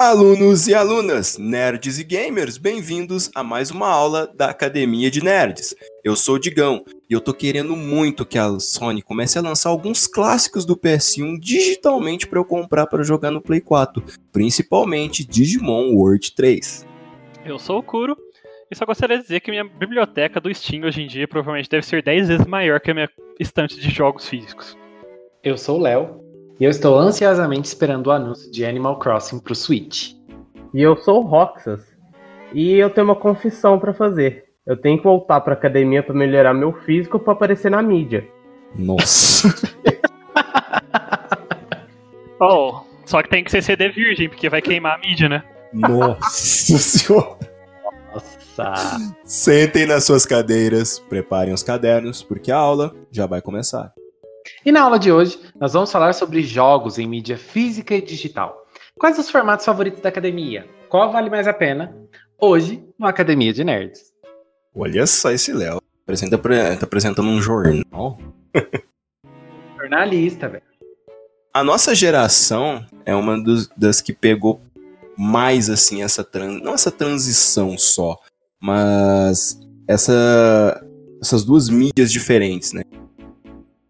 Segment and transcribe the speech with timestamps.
[0.00, 5.74] Alunos e alunas, nerds e gamers, bem-vindos a mais uma aula da Academia de Nerds.
[6.04, 9.70] Eu sou o Digão e eu tô querendo muito que a Sony comece a lançar
[9.70, 15.92] alguns clássicos do PS1 digitalmente para eu comprar para jogar no Play 4, principalmente Digimon
[15.92, 16.86] World 3.
[17.44, 18.16] Eu sou o Kuro
[18.70, 21.84] e só gostaria de dizer que minha biblioteca do Steam hoje em dia provavelmente deve
[21.84, 23.10] ser 10 vezes maior que a minha
[23.40, 24.78] estante de jogos físicos.
[25.42, 26.27] Eu sou o Léo
[26.60, 30.14] e eu estou ansiosamente esperando o anúncio de Animal Crossing pro Switch.
[30.74, 31.86] E eu sou o Roxas.
[32.52, 34.44] E eu tenho uma confissão para fazer.
[34.66, 38.26] Eu tenho que voltar pra academia para melhorar meu físico para aparecer na mídia.
[38.74, 39.54] Nossa.
[42.40, 45.44] oh, só que tem que ser CD virgem, porque vai queimar a mídia, né?
[45.72, 47.38] Nossa senhora.
[48.12, 48.98] Nossa.
[49.24, 53.92] Sentem nas suas cadeiras, preparem os cadernos, porque a aula já vai começar.
[54.64, 58.66] E na aula de hoje, nós vamos falar sobre jogos em mídia física e digital.
[58.98, 60.66] Quais os formatos favoritos da academia?
[60.88, 61.96] Qual vale mais a pena?
[62.40, 64.12] Hoje, no Academia de Nerds.
[64.74, 65.80] Olha só esse Léo.
[66.02, 68.18] Apresenta, tá apresentando um jornal.
[69.76, 70.62] Jornalista, velho.
[71.52, 74.60] A nossa geração é uma dos, das que pegou
[75.16, 78.16] mais assim essa trans, não essa transição só,
[78.60, 80.80] mas essa
[81.20, 82.82] essas duas mídias diferentes, né?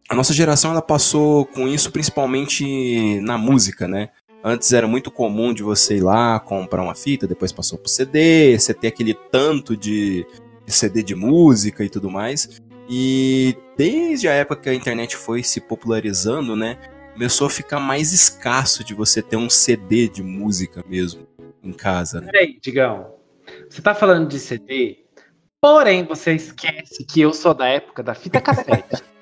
[0.09, 4.09] A nossa geração ela passou com isso principalmente na música, né?
[4.42, 8.59] Antes era muito comum de você ir lá comprar uma fita, depois passou pro CD,
[8.59, 10.25] você ter aquele tanto de,
[10.67, 12.61] CD de música e tudo mais.
[12.89, 16.79] E desde a época que a internet foi se popularizando, né?
[17.12, 21.27] Começou a ficar mais escasso de você ter um CD de música mesmo
[21.62, 22.31] em casa, né?
[22.31, 23.12] Peraí, Digão.
[23.69, 25.05] Você tá falando de CD,
[25.61, 29.02] porém você esquece que eu sou da época da fita cassete.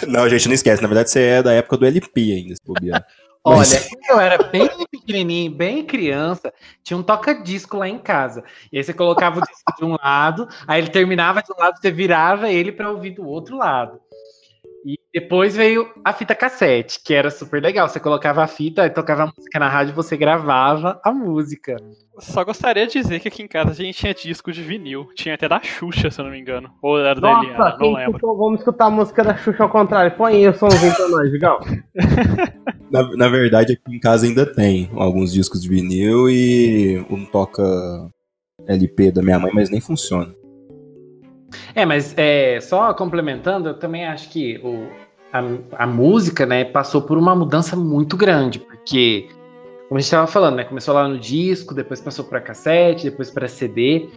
[0.08, 0.82] Não, gente, não esquece.
[0.82, 3.04] Na verdade, você é da época do LP ainda, se bobear.
[3.42, 3.88] Olha, Mas...
[4.08, 6.52] eu era bem pequenininho, bem criança,
[6.82, 8.44] tinha um toca-disco lá em casa.
[8.70, 11.80] E aí você colocava o disco de um lado, aí ele terminava de um lado,
[11.80, 13.98] você virava ele para ouvir do outro lado.
[14.84, 17.88] E depois veio a fita cassete, que era super legal.
[17.88, 21.76] Você colocava a fita, tocava a música na rádio, você gravava a música.
[22.18, 25.08] Só gostaria de dizer que aqui em casa a gente tinha disco de vinil.
[25.14, 26.70] Tinha até da Xuxa, se eu não me engano.
[26.82, 28.16] Ou era Nossa, da Eliana, não lembro.
[28.16, 30.16] Escutou, vamos escutar a música da Xuxa ao contrário.
[30.16, 31.58] Põe aí o somzinho pra nós, Digão.
[32.90, 37.62] na, na verdade, aqui em casa ainda tem alguns discos de vinil e um toca
[38.66, 40.32] LP da minha mãe, mas nem funciona.
[41.74, 44.88] É, mas é, só complementando, eu também acho que o,
[45.32, 49.28] a, a música, né, passou por uma mudança muito grande, porque,
[49.88, 53.30] como a gente estava falando, né, começou lá no disco, depois passou para cassete, depois
[53.30, 54.08] para CD,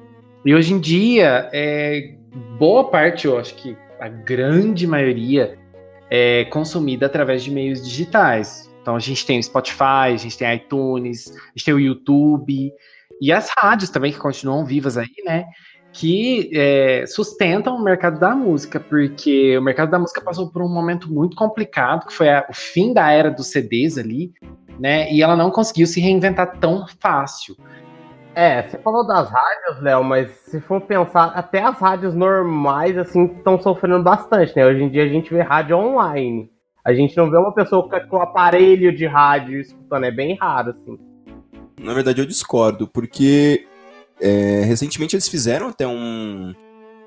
[0.45, 2.15] e hoje em dia, é,
[2.57, 5.57] boa parte, eu acho que a grande maioria
[6.09, 8.69] é consumida através de meios digitais.
[8.81, 12.73] Então a gente tem o Spotify, a gente tem iTunes, a gente tem o YouTube,
[13.21, 15.45] e as rádios também que continuam vivas aí, né?
[15.93, 20.67] Que é, sustentam o mercado da música, porque o mercado da música passou por um
[20.67, 24.33] momento muito complicado, que foi a, o fim da era dos CDs ali,
[24.79, 25.11] né?
[25.13, 27.55] E ela não conseguiu se reinventar tão fácil.
[28.35, 33.25] É, você falou das rádios, Léo, mas se for pensar, até as rádios normais, assim,
[33.25, 34.65] estão sofrendo bastante, né?
[34.65, 36.51] Hoje em dia a gente vê rádio online.
[36.83, 40.97] A gente não vê uma pessoa com aparelho de rádio escutando, é bem raro, assim.
[41.79, 43.67] Na verdade, eu discordo, porque
[44.19, 46.53] é, recentemente eles fizeram até um,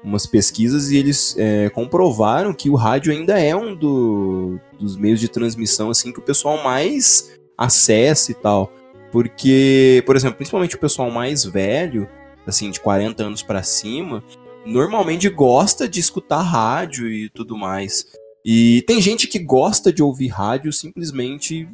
[0.02, 5.20] umas pesquisas e eles é, comprovaram que o rádio ainda é um do, dos meios
[5.20, 8.72] de transmissão assim que o pessoal mais acessa e tal.
[9.10, 12.08] Porque, por exemplo, principalmente o pessoal mais velho,
[12.46, 14.22] assim, de 40 anos para cima,
[14.64, 18.06] normalmente gosta de escutar rádio e tudo mais.
[18.44, 21.68] E tem gente que gosta de ouvir rádio simplesmente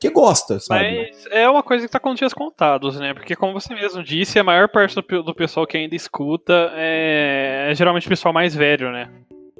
[0.00, 1.10] porque gosta, sabe?
[1.10, 3.12] Mas é uma coisa que tá com dias contados, né?
[3.12, 7.66] Porque, como você mesmo disse, a maior parte do, do pessoal que ainda escuta é,
[7.68, 9.10] é, geralmente o pessoal mais velho, né?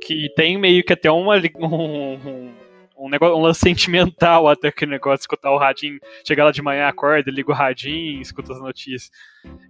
[0.00, 2.52] Que tem meio que até uma, um, um,
[2.96, 6.62] um, negócio, um lance sentimental até aquele negócio de escutar o radinho, chegar lá de
[6.62, 9.10] manhã, acorda, liga o radinho, escuta as notícias.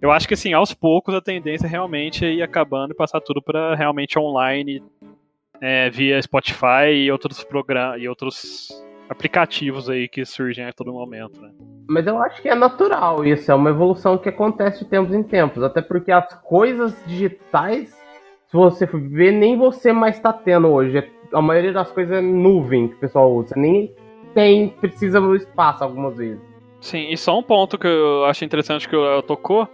[0.01, 3.41] Eu acho que, assim, aos poucos a tendência é realmente ir acabando e passar tudo
[3.41, 4.81] para realmente online,
[5.59, 8.69] é, via Spotify e outros programas e outros
[9.11, 11.51] aplicativos aí que surgem a todo momento, né?
[11.89, 15.21] Mas eu acho que é natural isso, é uma evolução que acontece de tempos em
[15.21, 17.89] tempos, até porque as coisas digitais,
[18.47, 21.05] se você ver, nem você mais está tendo hoje.
[21.33, 23.93] A maioria das coisas é nuvem que o pessoal usa, nem
[24.33, 26.39] tem, precisa do espaço algumas vezes.
[26.79, 29.67] Sim, e só um ponto que eu acho interessante que o tocou,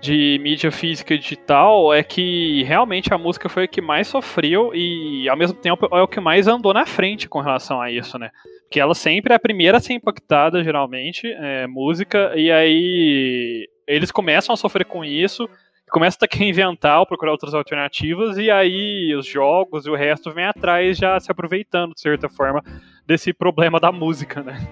[0.00, 4.72] de mídia física e digital é que realmente a música foi o que mais sofreu
[4.72, 8.16] e ao mesmo tempo é o que mais andou na frente com relação a isso,
[8.18, 8.30] né?
[8.70, 14.10] Que ela sempre é a primeira a ser impactada, geralmente, é, música, e aí eles
[14.10, 15.48] começam a sofrer com isso,
[15.90, 19.94] começam a ter que inventar ou procurar outras alternativas, e aí os jogos e o
[19.94, 22.62] resto vem atrás já se aproveitando, de certa forma,
[23.06, 24.66] desse problema da música, né?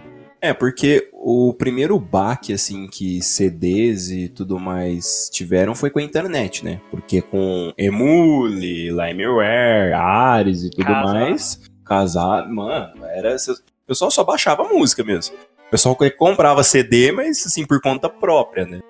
[0.44, 6.02] É, porque o primeiro baque, assim, que CDs e tudo mais tiveram foi com a
[6.02, 6.82] internet, né?
[6.90, 11.14] Porque com Emule, Limeware, Ares e tudo Casar.
[11.14, 13.35] mais, casar, mano, era.
[13.84, 15.36] O pessoal só baixava música mesmo.
[15.66, 18.81] O pessoal comprava CD, mas assim, por conta própria, né?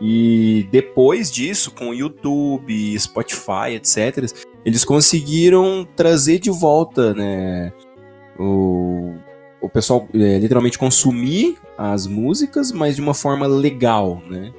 [0.00, 4.30] E depois disso, com YouTube, Spotify, etc.,
[4.64, 7.72] eles conseguiram trazer de volta, né?
[8.38, 9.14] O,
[9.60, 14.52] o pessoal é, literalmente consumir as músicas, mas de uma forma legal, né?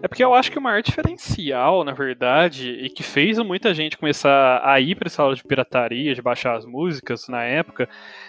[0.00, 3.98] É porque eu acho que o maior diferencial, na verdade, e que fez muita gente
[3.98, 7.88] começar a ir para essa aula de pirataria, de baixar as músicas na época,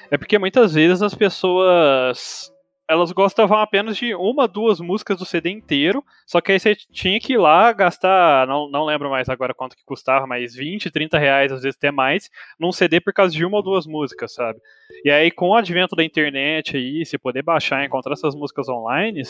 [0.10, 2.51] é porque muitas vezes as pessoas
[2.89, 7.19] elas gostavam apenas de uma, duas músicas do CD inteiro, só que aí você tinha
[7.19, 11.19] que ir lá gastar, não, não lembro mais agora quanto que custava, mas 20, 30
[11.19, 14.59] reais, às vezes até mais, num CD por causa de uma ou duas músicas, sabe?
[15.06, 18.68] E aí com o advento da internet aí, se poder baixar e encontrar essas músicas
[18.68, 19.21] online,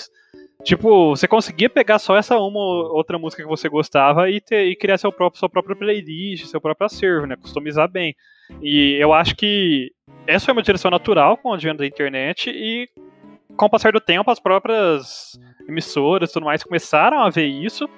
[0.63, 4.67] tipo, você conseguia pegar só essa uma ou outra música que você gostava e, ter,
[4.67, 7.35] e criar seu próprio, sua própria playlist, seu próprio acervo, né?
[7.35, 8.15] Customizar bem.
[8.61, 9.91] E eu acho que
[10.25, 12.88] essa foi uma direção natural com o advento da internet e
[13.59, 17.89] com o passar do tempo, as próprias emissoras e tudo mais começaram a ver isso.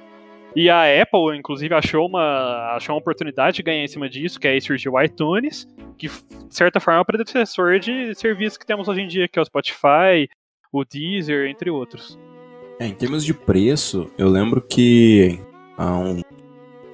[0.55, 4.47] E a Apple, inclusive, achou uma, achou uma oportunidade de ganhar em cima disso, que
[4.47, 5.67] aí surgiu o iTunes,
[5.99, 9.37] que, de certa forma, é o predecessor de serviços que temos hoje em dia, que
[9.37, 10.27] é o Spotify,
[10.73, 12.19] o Deezer, entre outros.
[12.79, 15.39] É, em termos de preço, eu lembro que
[15.77, 16.21] há um,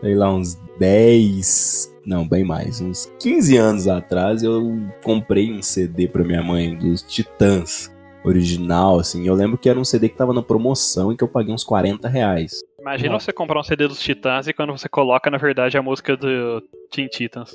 [0.01, 4.61] sei lá, uns 10, não, bem mais, uns 15 anos atrás, eu
[5.01, 7.96] comprei um CD para minha mãe dos Titãs,
[8.27, 9.27] original, assim.
[9.27, 11.63] Eu lembro que era um CD que tava na promoção e que eu paguei uns
[11.63, 12.61] 40 reais.
[12.79, 16.15] Imagina você comprar um CD dos Titãs e quando você coloca, na verdade, a música
[16.15, 17.51] do Teen Titans.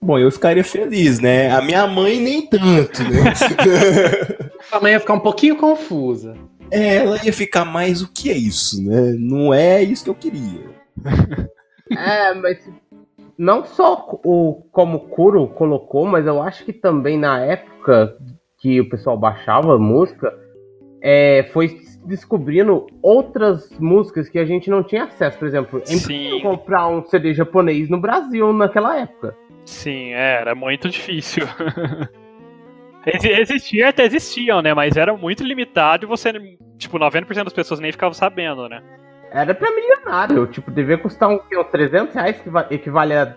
[0.00, 1.50] Bom, eu ficaria feliz, né?
[1.50, 3.32] A minha mãe nem tanto, né?
[4.70, 6.34] a mãe ia ficar um pouquinho confusa.
[6.70, 9.14] É, ela ia ficar mais o que é isso, né?
[9.18, 10.70] Não é isso que eu queria.
[11.90, 12.58] é, mas
[13.36, 18.16] não só o como o Kuro colocou, mas eu acho que também na época
[18.58, 20.32] que o pessoal baixava música,
[21.00, 25.38] é, foi descobrindo outras músicas que a gente não tinha acesso.
[25.38, 29.36] Por exemplo, é impossível comprar um CD japonês no Brasil naquela época.
[29.64, 31.44] Sim, é, era muito difícil.
[33.06, 34.74] Existia, até existiam, né?
[34.74, 36.30] Mas era muito limitado e você,
[36.76, 38.82] tipo, 90% das pessoas nem ficavam sabendo, né?
[39.30, 43.34] Era pra milionário, tipo, devia custar um, 300 reais que equivale a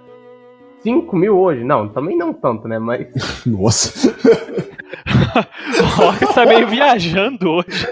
[0.83, 1.63] 5 mil hoje.
[1.63, 2.79] Não, também não tanto, né?
[2.79, 3.07] Mas.
[3.45, 4.09] Nossa!
[5.79, 7.87] o Rock tá meio viajando hoje.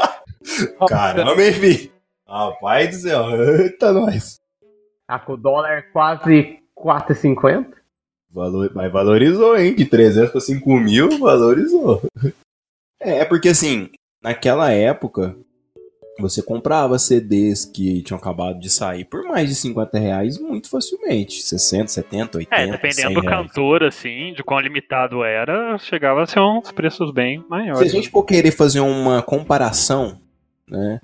[0.88, 1.90] Caramba, enfim.
[2.26, 4.40] Rapaz do céu, eita nós.
[5.06, 7.66] Tá com o dólar quase 4,50?
[8.32, 9.74] Valor, mas valorizou, hein?
[9.74, 12.00] De 300 para 5 mil, valorizou.
[13.00, 13.90] É, é porque assim,
[14.22, 15.36] naquela época,
[16.20, 21.42] você comprava CDs que tinham acabado de sair por mais de 50 reais muito facilmente.
[21.42, 22.54] 60, 70, 80.
[22.54, 23.46] É, dependendo do reais.
[23.46, 27.78] cantor, assim, de quão limitado era, chegava a ser uns preços bem maiores.
[27.78, 30.20] Se a gente for querer fazer uma comparação,
[30.68, 31.00] né?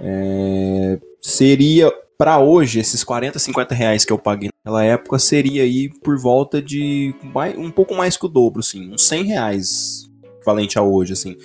[0.00, 1.92] É, seria
[2.22, 6.62] para hoje, esses 40, 50 reais que eu paguei naquela época, seria aí por volta
[6.62, 7.12] de
[7.56, 10.10] um pouco mais que o dobro, assim, uns 100 reais
[10.46, 11.36] valente a hoje, assim.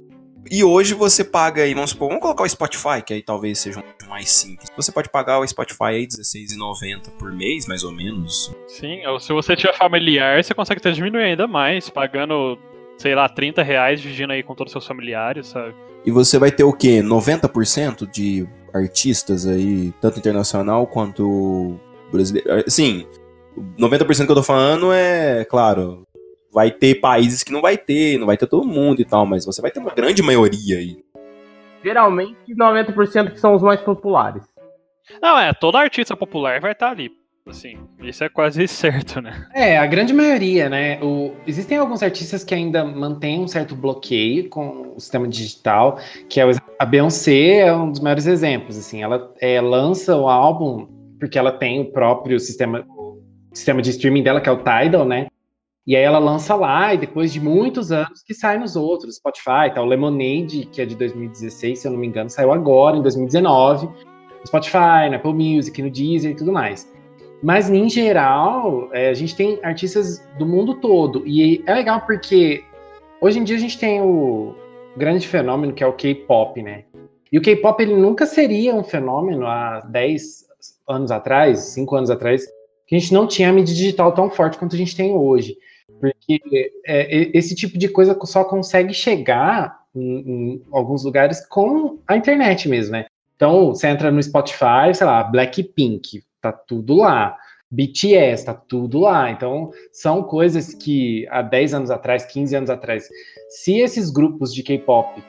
[0.52, 3.80] E hoje você paga aí, vamos supor, vamos colocar o Spotify, que aí talvez seja
[3.80, 4.70] um mais simples.
[4.76, 8.56] Você pode pagar o Spotify aí R$16,90 por mês, mais ou menos.
[8.68, 12.58] Sim, ou se você tiver familiar, você consegue até diminuir ainda mais, pagando,
[12.98, 15.76] sei lá, 30 reais, dividindo aí com todos os seus familiares, sabe?
[16.06, 17.02] E você vai ter o quê?
[17.02, 21.78] 90% de artistas aí, tanto internacional quanto
[22.12, 22.64] brasileiro.
[22.68, 23.06] Sim,
[23.78, 26.07] 90% que eu tô falando é, claro,
[26.58, 29.46] vai ter países que não vai ter, não vai ter todo mundo e tal, mas
[29.46, 30.98] você vai ter uma grande maioria aí.
[31.84, 34.42] Geralmente 90% que são os mais populares.
[35.22, 37.12] Não, é, todo artista popular vai estar ali.
[37.46, 39.48] Assim, isso é quase certo, né?
[39.54, 41.00] É, a grande maioria, né?
[41.00, 46.42] O, existem alguns artistas que ainda mantêm um certo bloqueio com o sistema digital, que
[46.42, 48.80] é a Beyoncé é um dos maiores exemplos.
[48.80, 50.88] Assim, ela é, lança o álbum
[51.20, 53.22] porque ela tem o próprio sistema, o
[53.54, 55.28] sistema de streaming dela, que é o Tidal, né?
[55.88, 59.74] E aí ela lança lá, e depois de muitos anos que sai nos outros, Spotify,
[59.74, 63.02] tá, o Lemonade, que é de 2016, se eu não me engano, saiu agora, em
[63.02, 63.94] 2019, no
[64.46, 66.92] Spotify, na Apple Music, no Deezer e tudo mais.
[67.42, 72.66] Mas, em geral, é, a gente tem artistas do mundo todo, e é legal porque
[73.22, 74.54] hoje em dia a gente tem o
[74.98, 76.84] grande fenômeno que é o K-pop, né?
[77.32, 80.48] E o K-pop ele nunca seria um fenômeno há 10
[80.90, 82.46] anos atrás, 5 anos atrás,
[82.86, 85.56] que a gente não tinha a mídia digital tão forte quanto a gente tem hoje.
[86.00, 92.16] Porque é, esse tipo de coisa só consegue chegar em, em, alguns lugares com a
[92.16, 93.06] internet mesmo, né?
[93.36, 97.38] Então, você entra no Spotify, sei lá, Blackpink, tá tudo lá.
[97.70, 99.30] BTS, tá tudo lá.
[99.30, 103.10] Então, são coisas que há 10 anos atrás, 15 anos atrás,
[103.50, 105.22] se esses grupos de K-pop,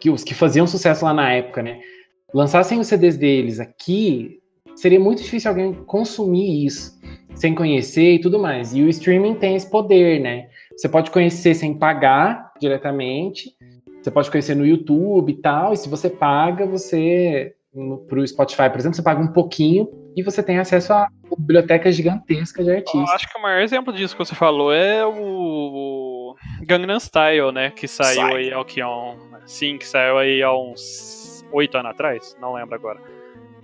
[0.00, 1.80] que os que faziam sucesso lá na época, né,
[2.34, 4.40] lançassem os CDs deles aqui,
[4.74, 6.95] seria muito difícil alguém consumir isso
[7.36, 8.74] sem conhecer e tudo mais.
[8.74, 10.48] E o streaming tem esse poder, né?
[10.76, 13.54] Você pode conhecer sem pagar diretamente,
[14.02, 17.52] você pode conhecer no YouTube e tal, e se você paga, você
[18.08, 21.92] para o Spotify, por exemplo, você paga um pouquinho e você tem acesso a biblioteca
[21.92, 23.08] gigantesca de artistas.
[23.08, 27.70] Eu acho que o maior exemplo disso que você falou é o Gangnam Style, né?
[27.70, 28.36] Que saiu Sai.
[28.36, 32.74] aí ao que um, sim, que saiu aí há uns oito anos atrás, não lembro
[32.74, 33.15] agora.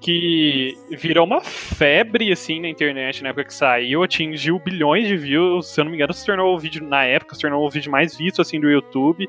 [0.02, 5.68] Que virou uma febre assim na internet na época que saiu, atingiu bilhões de views,
[5.68, 7.90] se eu não me engano, se tornou o vídeo na época, se tornou o vídeo
[7.90, 9.28] mais visto assim do YouTube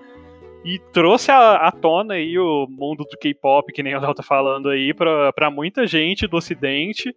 [0.65, 4.69] e trouxe à, tona aí o mundo do K-pop, que nem o Léo tá falando
[4.69, 7.13] aí, pra, pra muita gente do ocidente.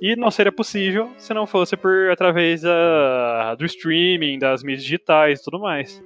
[0.00, 5.40] E não seria possível se não fosse por através da, do streaming, das mídias digitais
[5.40, 6.02] e tudo mais.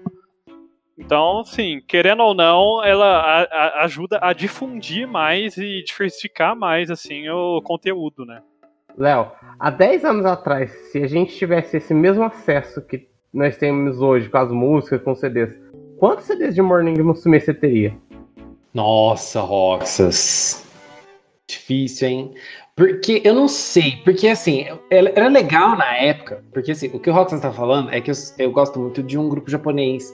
[0.97, 6.91] Então, sim, querendo ou não, ela a, a, ajuda a difundir mais e diversificar mais
[6.91, 8.41] assim o conteúdo, né?
[8.97, 14.01] Léo, há 10 anos atrás, se a gente tivesse esse mesmo acesso que nós temos
[14.01, 15.53] hoje com as músicas, com CDs,
[15.99, 17.97] Quantos CDs de Morning Musume você teria?
[18.75, 20.67] Nossa, Roxas.
[21.47, 22.35] Difícil, hein?
[22.77, 27.13] Porque eu não sei, porque assim, era legal na época, porque assim, o que o
[27.13, 30.13] Roxas tá falando é que eu, eu gosto muito de um grupo japonês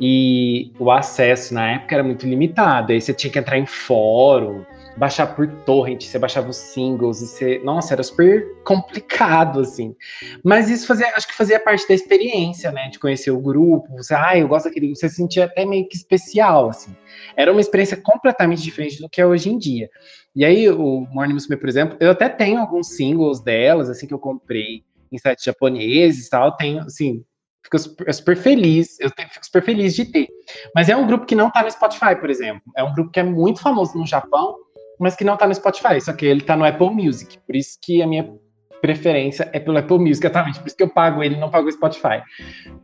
[0.00, 4.64] e o acesso na época era muito limitado, aí você tinha que entrar em fórum,
[4.96, 9.94] baixar por torrent, você baixava os singles e você, nossa, era super complicado assim.
[10.42, 14.14] Mas isso fazia, acho que fazia parte da experiência, né, de conhecer o grupo, você,
[14.14, 16.94] ah, eu gosto daquele, você se sentia até meio que especial assim.
[17.36, 19.90] Era uma experiência completamente diferente do que é hoje em dia.
[20.34, 24.14] E aí o Morning Musume, por exemplo, eu até tenho alguns singles delas assim que
[24.14, 27.24] eu comprei em sites japoneses e tal, tenho assim,
[27.66, 30.28] fico super, super feliz, eu fico super feliz de ter.
[30.74, 32.62] Mas é um grupo que não tá no Spotify, por exemplo.
[32.76, 34.56] É um grupo que é muito famoso no Japão,
[34.98, 37.38] mas que não tá no Spotify, só que ele tá no Apple Music.
[37.46, 38.32] Por isso que a minha
[38.80, 40.60] preferência é pelo Apple Music, exatamente.
[40.60, 42.22] Por isso que eu pago ele, não pago o Spotify.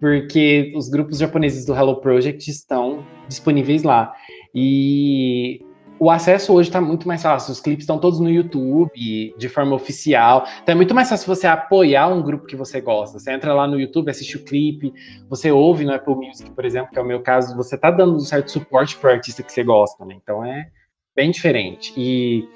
[0.01, 4.13] Porque os grupos japoneses do Hello Project estão disponíveis lá.
[4.55, 5.61] E
[5.99, 7.53] o acesso hoje está muito mais fácil.
[7.53, 10.45] Os clipes estão todos no YouTube, de forma oficial.
[10.63, 13.19] Então é muito mais fácil você apoiar um grupo que você gosta.
[13.19, 14.93] Você entra lá no YouTube, assiste o clipe,
[15.29, 18.17] você ouve no Apple Music, por exemplo, que é o meu caso, você está dando
[18.17, 20.17] um certo suporte para o artista que você gosta, né?
[20.21, 20.69] Então é
[21.15, 21.93] bem diferente.
[21.97, 22.49] E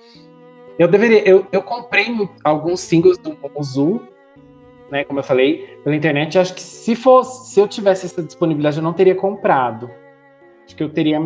[0.79, 2.07] eu deveria, eu, eu comprei
[2.45, 4.01] alguns singles do Mozu,
[4.91, 6.39] né, como eu falei, pela internet.
[6.39, 9.91] Acho que se fosse, se eu tivesse essa disponibilidade, eu não teria comprado.
[10.65, 11.21] Acho que eu teria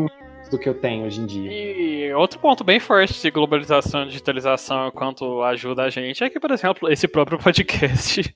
[0.50, 1.50] do que eu tenho hoje em dia.
[1.50, 6.40] E outro ponto bem forte de globalização e digitalização quanto ajuda a gente é que,
[6.40, 8.34] por exemplo, esse próprio podcast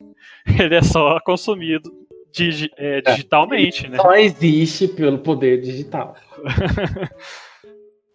[0.59, 1.91] ele é só consumido
[2.33, 3.97] digi é, digitalmente, é, né?
[3.99, 6.15] Só existe pelo poder digital.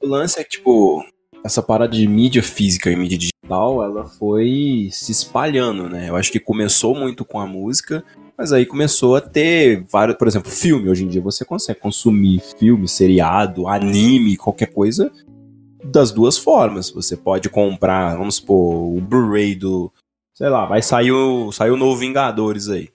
[0.01, 1.03] O lance é que, tipo,
[1.44, 6.10] essa parada de mídia física e mídia digital, ela foi se espalhando, né?
[6.10, 8.01] Eu acho que começou muito com a música,
[8.39, 10.89] mas aí começou a ter vários, por exemplo, filme.
[10.89, 15.12] Hoje em dia você consegue consumir filme, seriado, anime, qualquer coisa
[15.84, 16.89] das duas formas.
[16.89, 19.91] Você pode comprar, vamos supor, o Blu-ray do,
[20.34, 22.88] sei lá, vai sair o, sair o novo Vingadores aí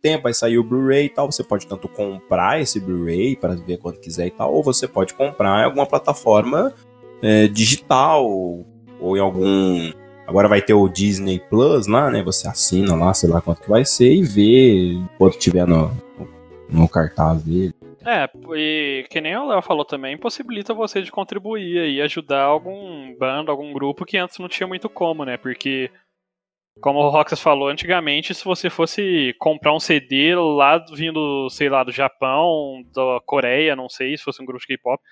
[0.00, 1.30] tempo, vai sair o Blu-ray e tal.
[1.30, 5.12] Você pode tanto comprar esse Blu-ray para ver quando quiser e tal, ou você pode
[5.12, 6.72] comprar em alguma plataforma
[7.20, 9.92] é, digital ou em algum.
[10.28, 12.22] Agora vai ter o Disney Plus lá, né?
[12.22, 15.90] Você assina lá, sei lá quanto que vai ser e vê quanto tiver no,
[16.68, 17.72] no cartaz dele.
[18.06, 23.16] É, e que nem o Léo falou também, possibilita você de contribuir e ajudar algum
[23.16, 25.38] bando, algum grupo que antes não tinha muito como, né?
[25.38, 25.90] Porque
[26.82, 31.82] como o Roxas falou, antigamente, se você fosse comprar um CD lá vindo, sei lá,
[31.82, 35.02] do Japão, da Coreia, não sei, se fosse um grupo de K-pop,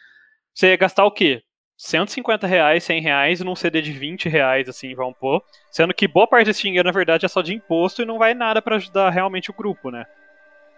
[0.54, 1.42] você ia gastar o quê?
[1.76, 5.42] 150 reais, 100 reais num CD de 20 reais, assim, vão pôr.
[5.70, 8.32] Sendo que boa parte desse dinheiro, na verdade, é só de imposto e não vai
[8.32, 10.06] nada para ajudar realmente o grupo, né?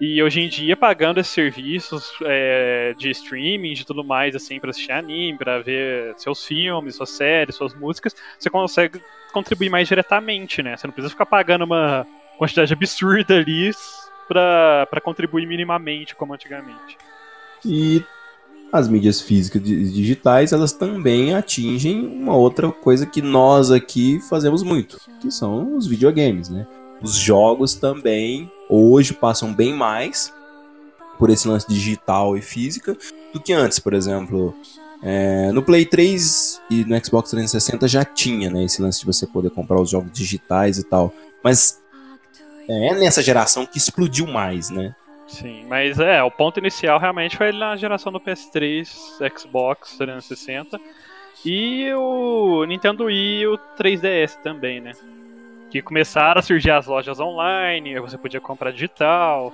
[0.01, 4.71] E hoje em dia, pagando esses serviços é, de streaming, de tudo mais, assim, para
[4.71, 9.01] assistir anime, para ver seus filmes, suas séries, suas músicas, você consegue
[9.33, 10.77] contribuir mais diretamente, né?
[10.77, 13.73] Você não precisa ficar pagando uma quantidade absurda ali
[14.29, 16.97] para contribuir minimamente como antigamente.
[17.65, 18.05] E
[18.73, 24.63] as mídias físicas e digitais, elas também atingem uma outra coisa que nós aqui fazemos
[24.63, 26.67] muito, que são os videogames, né?
[27.01, 30.33] Os jogos também hoje passam bem mais
[31.19, 32.97] por esse lance digital e física
[33.33, 34.55] do que antes, por exemplo.
[35.01, 39.29] É, no Play 3 e no Xbox 360 já tinha né, esse lance de você
[39.29, 41.15] poder comprar os jogos digitais e tal.
[41.43, 41.81] Mas
[42.69, 44.95] é nessa geração que explodiu mais, né?
[45.29, 48.89] Sim, mas é, o ponto inicial realmente foi na geração do PS3,
[49.39, 50.81] Xbox 360
[51.45, 54.93] e o Nintendo Wii e o 3DS também, né?
[55.71, 59.53] Que começaram a surgir as lojas online, você podia comprar digital.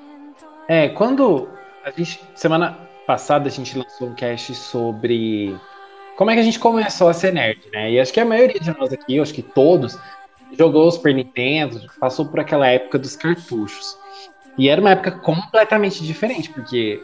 [0.68, 1.48] É, quando
[1.84, 5.54] a gente semana passada a gente lançou um cast sobre
[6.16, 7.90] como é que a gente começou a ser nerd, né?
[7.90, 9.98] E acho que a maioria de nós aqui, acho que todos,
[10.56, 13.98] jogou o Super Nintendo, passou por aquela época dos cartuchos.
[14.56, 17.02] E era uma época completamente diferente, porque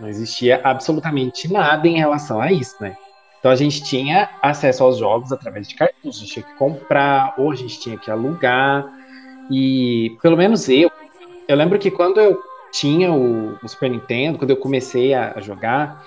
[0.00, 2.96] não existia absolutamente nada em relação a isso, né?
[3.38, 7.34] Então a gente tinha acesso aos jogos através de cartuchos, a gente tinha que comprar,
[7.38, 8.86] ou a gente tinha que alugar.
[9.50, 10.90] E pelo menos eu,
[11.46, 12.40] eu lembro que quando eu
[12.72, 16.04] tinha o, o Super Nintendo, quando eu comecei a, a jogar,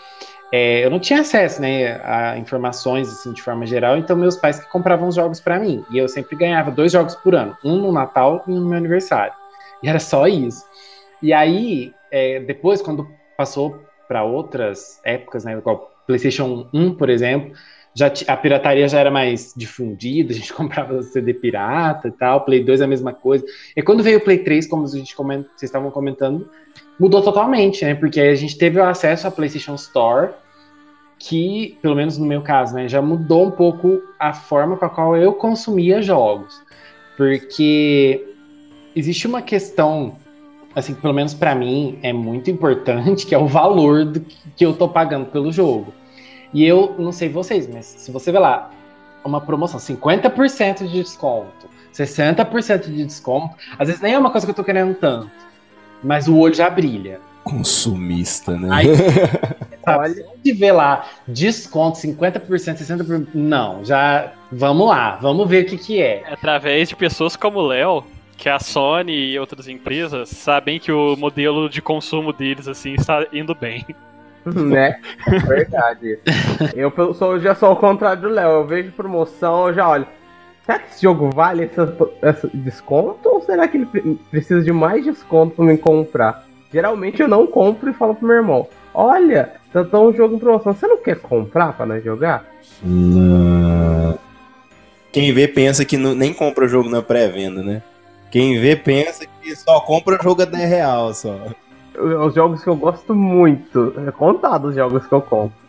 [0.51, 4.59] é, eu não tinha acesso né, a informações assim, de forma geral, então meus pais
[4.59, 5.85] que compravam os jogos para mim.
[5.89, 8.77] E eu sempre ganhava dois jogos por ano, um no Natal e um no meu
[8.77, 9.40] aniversário.
[9.83, 10.63] E era só isso.
[11.21, 13.07] E aí, é, depois, quando
[13.37, 17.53] passou para outras épocas, né, igual PlayStation 1, por exemplo,
[17.93, 22.63] já a pirataria já era mais difundida, a gente comprava CD pirata e tal, Play
[22.63, 23.45] 2 é a mesma coisa.
[23.75, 26.49] E quando veio o Play 3, como a gente comenta, vocês estavam comentando,
[26.99, 27.95] mudou totalmente, né?
[27.95, 30.31] Porque a gente teve o acesso à PlayStation Store,
[31.19, 34.89] que, pelo menos no meu caso, né, já mudou um pouco a forma com a
[34.89, 36.61] qual eu consumia jogos.
[37.15, 38.30] Porque
[38.95, 40.15] existe uma questão,
[40.75, 44.73] assim, pelo menos para mim, é muito importante, que é o valor do que eu
[44.73, 45.93] tô pagando pelo jogo.
[46.53, 48.69] E eu não sei vocês, mas se você vê lá
[49.23, 54.51] uma promoção, 50% de desconto, 60% de desconto, às vezes nem é uma coisa que
[54.51, 55.29] eu tô querendo tanto,
[56.03, 57.19] mas o olho já brilha.
[57.43, 58.67] Consumista, né?
[58.71, 58.87] Aí,
[59.87, 60.25] Olha.
[60.43, 66.01] de ver lá desconto 50%, 60%, não, já vamos lá, vamos ver o que que
[66.01, 66.23] é.
[66.31, 68.03] Através de pessoas como o Léo,
[68.41, 73.23] que a Sony e outras empresas sabem que o modelo de consumo deles assim está
[73.31, 73.85] indo bem.
[74.43, 74.99] né?
[75.27, 76.17] É verdade.
[76.75, 78.49] eu sou, já sou ao contrário do Léo.
[78.49, 80.07] Eu vejo promoção, eu já olho.
[80.65, 81.69] Será que esse jogo vale
[82.23, 83.29] esse desconto?
[83.29, 86.43] Ou será que ele precisa de mais desconto pra me comprar?
[86.73, 90.39] Geralmente eu não compro e falo pro meu irmão: Olha, tá, tá um jogo em
[90.39, 90.73] promoção.
[90.73, 92.43] Você não quer comprar pra nós jogar?
[92.81, 94.17] Não.
[95.11, 97.83] Quem vê pensa que não, nem compra o jogo na pré-venda, né?
[98.31, 101.37] Quem vê pensa que só compra o jogo a 10 real só
[101.97, 103.93] os jogos que eu gosto muito.
[104.07, 105.59] É contado os jogos que eu compro.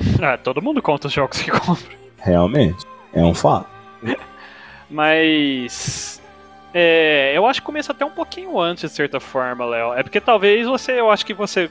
[0.22, 1.96] Ah, todo mundo conta os jogos que compra.
[2.18, 2.86] Realmente.
[3.12, 3.66] É um fato.
[4.88, 6.22] Mas.
[6.72, 9.94] É, eu acho que começa até um pouquinho antes, de certa forma, Léo.
[9.94, 11.00] É porque talvez você.
[11.00, 11.68] Eu acho que você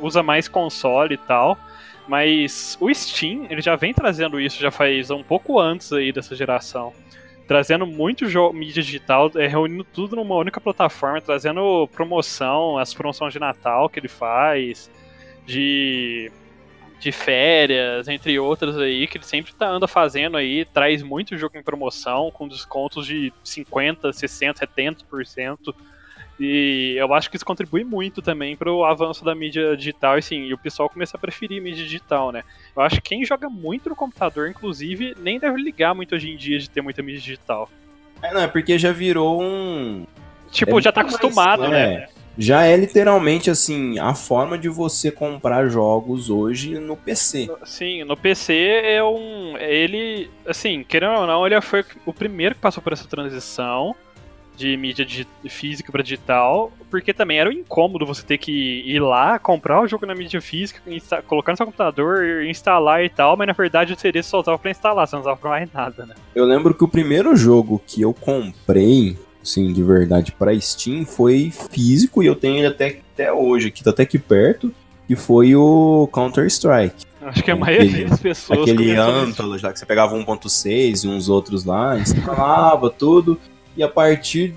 [0.00, 1.58] usa mais console e tal.
[2.06, 6.36] Mas o Steam, ele já vem trazendo isso já faz um pouco antes aí dessa
[6.36, 6.92] geração
[7.46, 13.38] trazendo muito mídia digital, é, reunindo tudo numa única plataforma, trazendo promoção, as promoções de
[13.38, 14.90] Natal que ele faz,
[15.46, 16.30] de,
[17.00, 21.58] de férias, entre outras aí, que ele sempre tá, anda fazendo aí, traz muito jogo
[21.58, 25.74] em promoção, com descontos de 50%, 60%, 70%.
[26.38, 30.22] E eu acho que isso contribui muito também para o avanço da mídia digital e
[30.22, 32.42] sim, e o pessoal começa a preferir mídia digital, né?
[32.76, 36.36] Eu acho que quem joga muito no computador, inclusive, nem deve ligar muito hoje em
[36.36, 37.70] dia de ter muita mídia digital.
[38.20, 40.06] É, não, é porque já virou um.
[40.50, 41.94] Tipo, é já tá acostumado, mais, né?
[41.94, 42.08] É.
[42.36, 47.48] Já é literalmente assim, a forma de você comprar jogos hoje no PC.
[47.64, 49.56] Sim, no PC é um.
[49.56, 53.94] Ele, assim, querendo ou não, ele foi o primeiro que passou por essa transição
[54.56, 55.06] de mídia
[55.48, 58.52] física para digital, porque também era um incômodo você ter que
[58.86, 60.80] ir lá, comprar o jogo na mídia física,
[61.26, 64.70] colocar no seu computador, instalar e tal, mas na verdade o CD só usava pra
[64.70, 66.14] instalar, você não usava pra mais nada, né?
[66.34, 71.50] Eu lembro que o primeiro jogo que eu comprei, sim, de verdade, pra Steam foi
[71.70, 74.72] físico e eu tenho ele até, até hoje, aqui tá até aqui perto,
[75.06, 77.04] que foi o Counter-Strike.
[77.20, 78.60] Acho que a maioria aquele, das pessoas.
[78.60, 83.40] Aquele Antalos lá, que você pegava 1.6 e uns outros lá, instalava tudo.
[83.76, 84.54] E a partir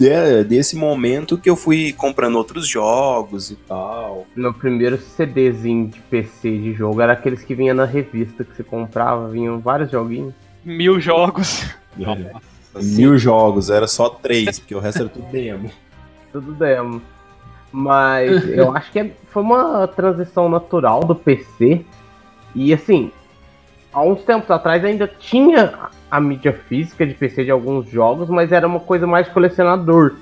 [0.00, 4.26] de, desse momento que eu fui comprando outros jogos e tal.
[4.34, 8.64] Meu primeiro CDzinho de PC de jogo era aqueles que vinha na revista que você
[8.64, 10.32] comprava, vinham vários joguinhos.
[10.64, 11.66] Mil jogos.
[11.98, 12.82] É.
[12.82, 15.70] Mil jogos, era só três, porque o resto era tudo demo.
[16.32, 17.02] tudo demo.
[17.70, 21.84] Mas eu acho que é, foi uma transição natural do PC.
[22.54, 23.12] E assim,
[23.92, 28.52] há uns tempos atrás ainda tinha a mídia física de PC de alguns jogos, mas
[28.52, 30.14] era uma coisa mais colecionador.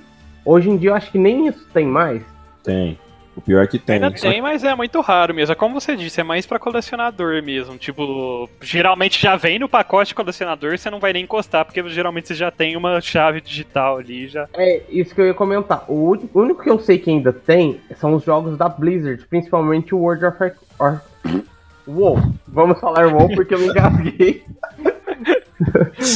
[0.45, 2.23] Hoje em dia eu acho que nem isso tem mais.
[2.63, 2.99] Tem.
[3.39, 3.95] O pior é que tem.
[3.95, 5.53] Ainda tem, mas é muito raro mesmo.
[5.53, 7.79] É como você disse, é mais pra colecionador mesmo.
[7.79, 12.35] Tipo, geralmente já vem no pacote colecionador, você não vai nem encostar, porque geralmente você
[12.35, 14.49] já tem uma chave digital ali já.
[14.55, 15.85] É isso que eu ia comentar.
[15.87, 19.99] O único que eu sei que ainda tem são os jogos da Blizzard, principalmente o
[19.99, 20.37] World of
[20.81, 21.05] Warcraft.
[21.87, 22.21] WoW.
[22.49, 24.43] Vamos falar WoW porque eu me engasguei.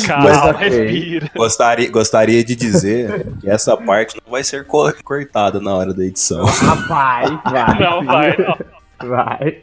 [0.07, 0.69] Calma, okay.
[0.71, 1.31] respira.
[1.35, 6.45] Gostaria, gostaria de dizer que essa parte não vai ser cortada na hora da edição.
[6.45, 7.79] Rapaz, vai.
[7.81, 9.09] Não vai, não.
[9.09, 9.63] Vai.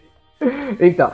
[0.79, 1.11] Então,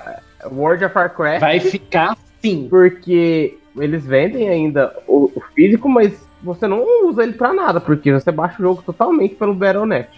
[0.52, 1.40] World of Warcraft.
[1.40, 2.68] Vai ficar sim.
[2.70, 8.12] Porque eles vendem ainda o, o físico, mas você não usa ele pra nada, porque
[8.12, 10.10] você baixa o jogo totalmente pelo Battle.net.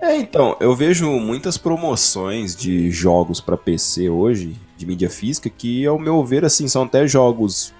[0.00, 5.86] É, então, eu vejo muitas promoções de jogos para PC hoje, de mídia física, que
[5.86, 7.72] ao meu ver, assim, são até jogos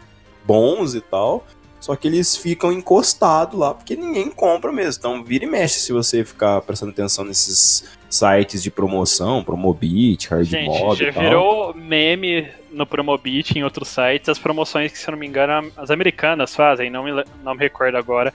[0.46, 1.46] bons e tal,
[1.80, 4.98] só que eles ficam encostados lá porque ninguém compra mesmo.
[4.98, 10.96] Então, vira e mexe se você ficar prestando atenção nesses sites de promoção, Promobit, Hardmob
[10.96, 11.22] já e tal.
[11.22, 15.70] virou meme no Promobit, em outros sites, as promoções que, se eu não me engano,
[15.76, 17.10] as americanas fazem, não me,
[17.42, 18.32] não me recordo agora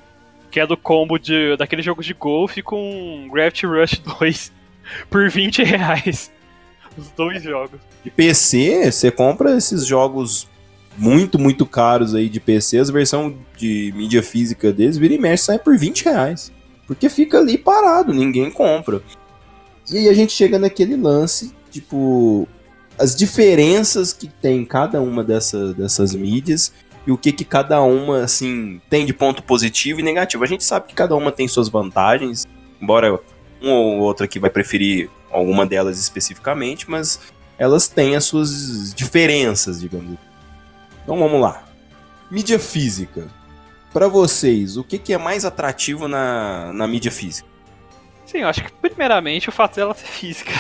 [0.50, 4.52] que é do combo de, daquele jogo de golfe com Gravity Rush 2
[5.10, 6.32] por 20 reais.
[6.98, 7.80] Os dois jogos.
[8.04, 10.49] De PC, você compra esses jogos
[11.00, 15.46] muito, muito caros aí de PC, as versão de mídia física deles, vira e mexe,
[15.46, 16.52] sai por 20 reais.
[16.86, 19.02] Porque fica ali parado, ninguém compra.
[19.90, 22.48] E aí a gente chega naquele lance, tipo,
[22.98, 26.74] as diferenças que tem cada uma dessa, dessas mídias
[27.08, 30.44] e o que que cada uma, assim, tem de ponto positivo e negativo.
[30.44, 32.46] A gente sabe que cada uma tem suas vantagens,
[32.82, 33.20] embora
[33.62, 37.20] um ou outro aqui vai preferir alguma delas especificamente, mas
[37.58, 40.29] elas têm as suas diferenças, digamos assim.
[41.04, 41.64] Então vamos lá.
[42.30, 43.28] Mídia física.
[43.92, 47.50] Para vocês, o que, que é mais atrativo na, na mídia física?
[48.30, 50.52] Sim, eu acho que primeiramente o fato dela ser física.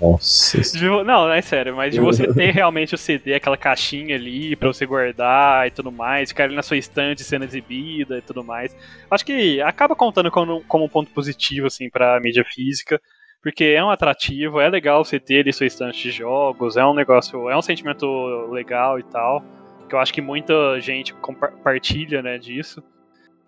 [0.00, 0.58] Nossa.
[0.72, 4.68] De, não, é sério, mas de você ter realmente o CD, aquela caixinha ali pra
[4.68, 8.74] você guardar e tudo mais, ficar ali na sua estante sendo exibida e tudo mais.
[9.10, 12.98] Acho que acaba contando como, como um ponto positivo, assim, pra mídia física.
[13.42, 16.94] Porque é um atrativo, é legal você ter ali sua estante de jogos, é um
[16.94, 18.06] negócio, é um sentimento
[18.50, 19.42] legal e tal.
[19.88, 22.82] Que eu acho que muita gente compartilha, né, disso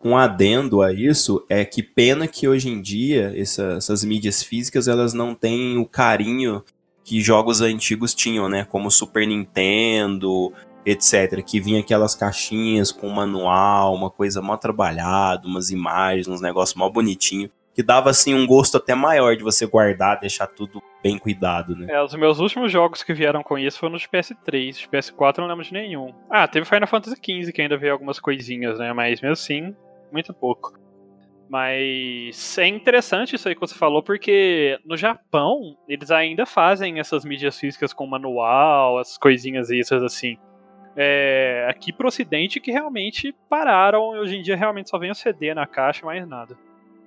[0.05, 4.89] um adendo a isso é que pena que hoje em dia essa, essas mídias físicas
[4.89, 6.65] elas não têm o carinho
[7.05, 8.65] que jogos antigos tinham, né?
[8.65, 10.53] Como Super Nintendo,
[10.85, 11.43] etc.
[11.45, 16.91] Que vinha aquelas caixinhas com manual, uma coisa mal trabalhada, umas imagens, uns negócios mal
[16.91, 17.51] bonitinho.
[17.75, 21.87] Que dava assim um gosto até maior de você guardar, deixar tudo bem cuidado, né?
[21.89, 24.73] É, os meus últimos jogos que vieram com isso foram nos PS3.
[24.73, 26.13] De PS4 eu não lembro de nenhum.
[26.31, 28.93] Ah, teve Final Fantasy XV que ainda veio algumas coisinhas, né?
[28.93, 29.75] Mas mesmo assim,
[30.13, 30.79] muito pouco.
[31.49, 37.27] Mas é interessante isso aí que você falou, porque no Japão eles ainda fazem essas
[37.27, 40.39] mídias físicas com manual, as coisinhas essas assim.
[40.97, 45.53] É, aqui pro ocidente que realmente pararam, hoje em dia realmente só vem o CD
[45.53, 46.57] na caixa, mais nada.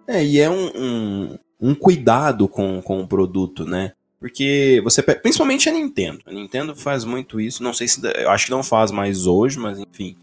[0.07, 3.93] É, e é um, um, um cuidado com, com o produto, né?
[4.19, 5.01] Porque você.
[5.01, 6.19] Principalmente a Nintendo.
[6.25, 7.61] A Nintendo faz muito isso.
[7.61, 8.01] Não sei se.
[8.15, 10.15] Eu acho que não faz mais hoje, mas enfim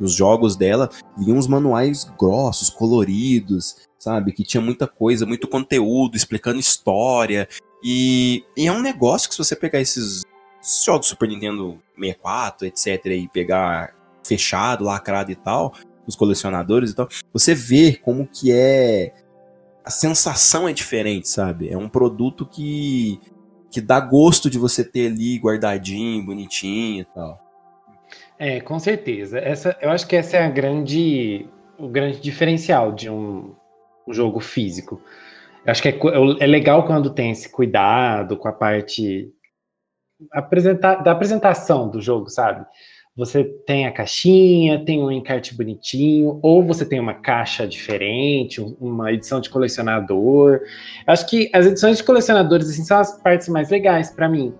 [0.00, 4.32] nos jogos dela, vinham uns manuais grossos, coloridos, sabe?
[4.32, 7.46] Que tinha muita coisa, muito conteúdo, explicando história.
[7.84, 10.22] E, e é um negócio que se você pegar esses,
[10.60, 15.74] esses jogos Super Nintendo 64, etc, e pegar fechado, lacrado e tal,
[16.06, 19.12] os colecionadores e tal, você vê como que é
[19.84, 21.68] a sensação é diferente, sabe?
[21.68, 23.20] É um produto que
[23.70, 27.40] que dá gosto de você ter ali guardadinho, bonitinho e tal.
[28.38, 29.38] É, com certeza.
[29.38, 33.54] Essa, eu acho que essa é a grande, o grande diferencial de um,
[34.08, 35.00] um jogo físico.
[35.64, 35.98] Eu acho que é,
[36.40, 39.32] é, legal quando tem esse cuidado com a parte
[40.32, 42.66] apresentar, da apresentação do jogo, sabe?
[43.20, 49.12] Você tem a caixinha, tem um encarte bonitinho, ou você tem uma caixa diferente, uma
[49.12, 50.54] edição de colecionador.
[51.06, 54.54] Eu acho que as edições de colecionadores assim, são as partes mais legais para mim,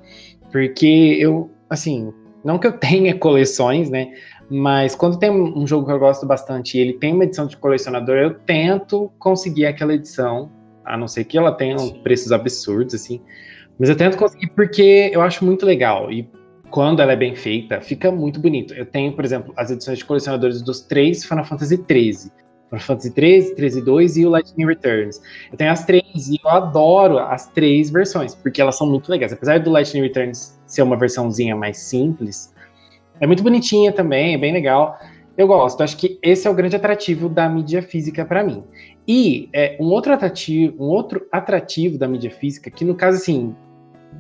[0.53, 2.13] porque eu, assim,
[2.45, 4.13] não que eu tenha coleções, né?
[4.51, 7.57] Mas quando tem um jogo que eu gosto bastante e ele tem uma edição de
[7.57, 10.53] colecionador, eu tento conseguir aquela edição,
[10.85, 13.23] a não ser que ela tenha preços absurdos, assim.
[13.79, 16.13] Mas eu tento conseguir porque eu acho muito legal.
[16.13, 16.29] E
[16.71, 18.75] quando ela é bem feita, fica muito bonito.
[18.75, 22.31] Eu tenho, por exemplo, as edições de colecionadores dos três Final Fantasy XIII.
[22.71, 25.21] Final Fantasy 13, 13 2 e o Lightning Returns.
[25.51, 29.33] Eu tenho as três e eu adoro as três versões, porque elas são muito legais.
[29.33, 32.55] Apesar do Lightning Returns ser uma versãozinha mais simples,
[33.21, 34.99] é muito bonitinha também, é bem legal.
[35.37, 38.63] Eu gosto, acho que esse é o grande atrativo da mídia física para mim.
[39.07, 43.55] E é, um outro atrativo, um outro atrativo da mídia física, que no caso assim,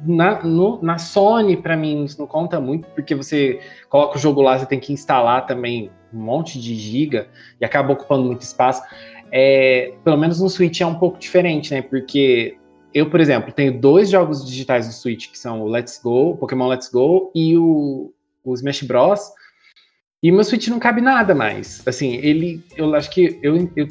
[0.07, 4.41] na, no, na Sony, para mim, isso não conta muito, porque você coloca o jogo
[4.41, 7.29] lá, você tem que instalar também um monte de giga
[7.61, 8.83] e acaba ocupando muito espaço.
[9.33, 11.83] É, pelo menos no Switch é um pouco diferente, né?
[11.83, 12.57] Porque
[12.93, 16.69] eu, por exemplo, tenho dois jogos digitais no Switch, que são o Let's Go, Pokémon
[16.69, 18.13] Let's Go e o,
[18.45, 19.31] o Smash Bros.
[20.23, 21.87] E meu Switch não cabe nada mais.
[21.87, 22.63] Assim, ele.
[22.77, 23.87] Eu acho que eu, eu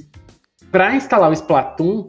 [0.72, 2.06] para instalar o Splatoon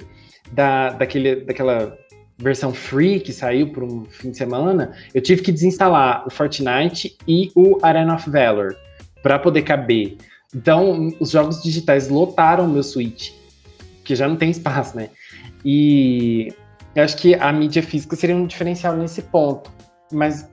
[0.52, 1.96] da, daquele, daquela
[2.40, 7.16] versão free que saiu por um fim de semana, eu tive que desinstalar o Fortnite
[7.28, 8.76] e o Arena of Valor
[9.22, 10.16] para poder caber.
[10.54, 13.32] Então, os jogos digitais lotaram meu Switch,
[14.04, 15.10] que já não tem espaço, né?
[15.64, 16.52] E
[16.94, 19.70] eu acho que a mídia física seria um diferencial nesse ponto.
[20.10, 20.50] Mas,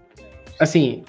[0.60, 1.04] assim,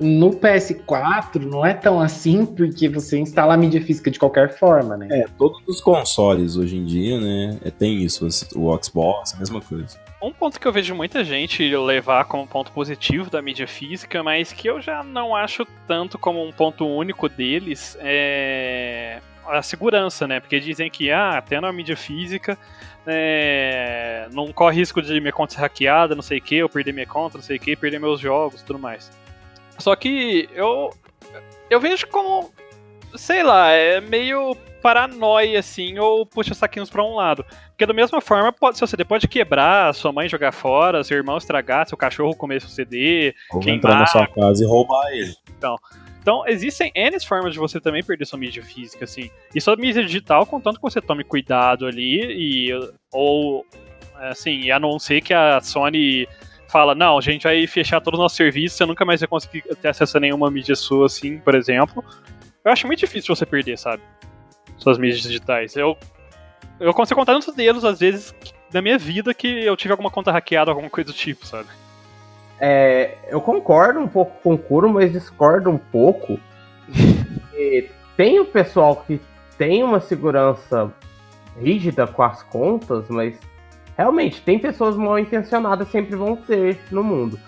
[0.00, 4.96] no PS4 não é tão assim, porque você instala a mídia física de qualquer forma,
[4.96, 5.08] né?
[5.10, 8.26] É, todos os consoles hoje em dia, né, é, tem isso.
[8.56, 9.98] O Xbox, a mesma coisa.
[10.22, 14.52] Um ponto que eu vejo muita gente levar como ponto positivo da mídia física, mas
[14.52, 20.38] que eu já não acho tanto como um ponto único deles, é a segurança, né?
[20.38, 22.56] Porque dizem que, ah, tendo a mídia física,
[23.04, 26.92] é, não corre risco de minha conta ser hackeada, não sei o que, eu perder
[26.92, 29.10] minha conta, não sei o que, perder meus jogos tudo mais.
[29.76, 30.94] Só que eu,
[31.68, 32.52] eu vejo como,
[33.16, 37.44] sei lá, é meio paranoia, assim, ou puxa saquinhos pra um lado.
[37.82, 41.36] Porque da mesma forma, pode, seu CD pode quebrar, sua mãe jogar fora, seu irmão
[41.36, 45.34] estragar, seu cachorro comer seu CD, ou entrar na sua casa e roubar ele.
[45.58, 45.76] Então,
[46.20, 49.28] então, existem N formas de você também perder sua mídia física, assim.
[49.52, 52.70] E sua mídia digital, contanto que você tome cuidado ali, e,
[53.12, 53.66] ou,
[54.30, 56.28] assim, a não ser que a Sony
[56.68, 59.62] fala, não, a gente vai fechar todos os nossos serviços, você nunca mais vai conseguir
[59.62, 62.04] ter acesso a nenhuma mídia sua, assim, por exemplo.
[62.64, 64.00] Eu acho muito difícil você perder, sabe?
[64.78, 65.74] Suas mídias digitais.
[65.74, 65.98] Eu,
[66.80, 68.34] eu consigo contar nos dedos, às vezes,
[68.72, 71.68] na minha vida que eu tive alguma conta hackeada, alguma coisa do tipo, sabe?
[72.60, 76.38] É, eu concordo um pouco com o Kuro, mas discordo um pouco.
[78.16, 79.20] tem o pessoal que
[79.58, 80.92] tem uma segurança
[81.60, 83.36] rígida com as contas, mas
[83.96, 87.38] realmente tem pessoas mal intencionadas sempre vão ter no mundo.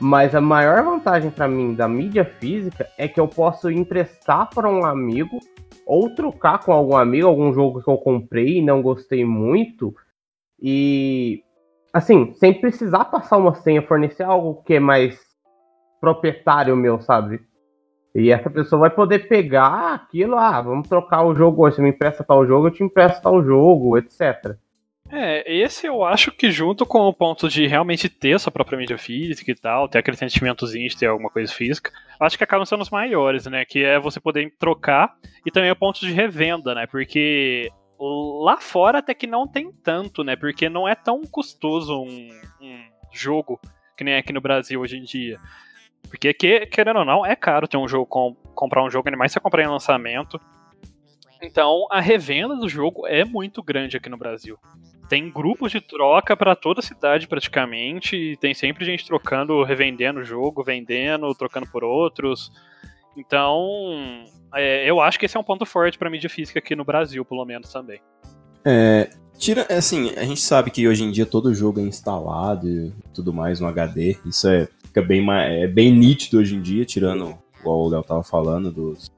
[0.00, 4.68] Mas a maior vantagem para mim da mídia física é que eu posso emprestar para
[4.68, 5.38] um amigo
[5.86, 9.94] ou trocar com algum amigo algum jogo que eu comprei e não gostei muito
[10.60, 11.42] e
[11.92, 15.20] assim, sem precisar passar uma senha, fornecer algo que é mais
[16.00, 17.40] proprietário meu, sabe?
[18.14, 21.90] E essa pessoa vai poder pegar aquilo, ah, vamos trocar o jogo hoje, você me
[21.90, 24.56] empresta tal jogo, eu te empresto tal jogo, etc.
[25.12, 28.96] É, esse eu acho que junto com o ponto de realmente ter sua própria mídia
[28.96, 32.80] física e tal, ter aquele sentimentozinho de ter alguma coisa física, acho que acabam sendo
[32.80, 33.64] os maiores, né?
[33.64, 36.86] Que é você poder trocar e também o ponto de revenda, né?
[36.86, 37.70] Porque
[38.04, 40.34] Lá fora até que não tem tanto, né?
[40.34, 42.28] Porque não é tão custoso um,
[42.60, 43.60] um jogo
[43.96, 45.38] que nem aqui no Brasil hoje em dia.
[46.08, 49.16] Porque, que, querendo ou não, é caro ter um jogo, com, comprar um jogo, ainda
[49.16, 50.40] mais se você comprar em lançamento.
[51.40, 54.58] Então, a revenda do jogo é muito grande aqui no Brasil.
[55.08, 60.20] Tem grupos de troca para toda a cidade praticamente, e tem sempre gente trocando, revendendo
[60.20, 62.50] o jogo, vendendo, trocando por outros.
[63.16, 66.84] Então, é, eu acho que esse é um ponto forte para mídia física aqui no
[66.84, 68.00] Brasil, pelo menos também.
[68.64, 72.92] É, tira, assim, a gente sabe que hoje em dia todo jogo é instalado e
[73.12, 74.16] tudo mais no HD.
[74.24, 78.22] Isso é, fica bem, é bem nítido hoje em dia, tirando, igual o Léo tava
[78.22, 79.10] falando, dos,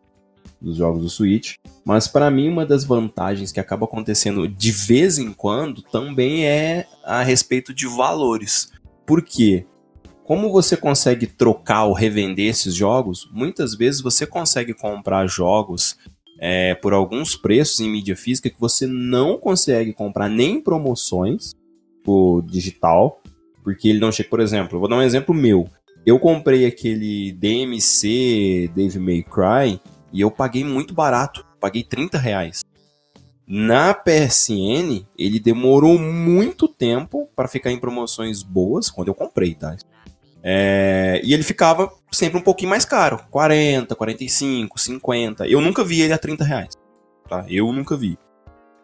[0.64, 1.54] dos jogos do Switch.
[1.84, 6.86] Mas para mim, uma das vantagens que acaba acontecendo de vez em quando também é
[7.04, 8.72] a respeito de valores.
[9.06, 9.66] Por quê?
[10.24, 15.98] Como você consegue trocar ou revender esses jogos, muitas vezes você consegue comprar jogos
[16.40, 21.52] é, por alguns preços em mídia física que você não consegue comprar nem em promoções
[22.02, 23.20] por digital,
[23.62, 24.28] porque ele não chega.
[24.28, 25.68] Por exemplo, vou dar um exemplo meu.
[26.06, 29.80] Eu comprei aquele DMC Dave May Cry
[30.14, 32.64] e eu paguei muito barato, paguei 30 reais.
[33.46, 39.76] Na PSN, ele demorou muito tempo para ficar em promoções boas quando eu comprei, tá?
[40.40, 45.48] É, e ele ficava sempre um pouquinho mais caro, 40, 45, 50.
[45.48, 46.74] Eu nunca vi ele a 30 reais,
[47.28, 47.44] tá?
[47.48, 48.16] Eu nunca vi.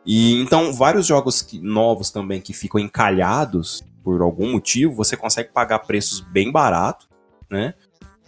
[0.04, 5.52] E então vários jogos que, novos também que ficam encalhados por algum motivo, você consegue
[5.52, 7.08] pagar preços bem baratos,
[7.48, 7.74] né?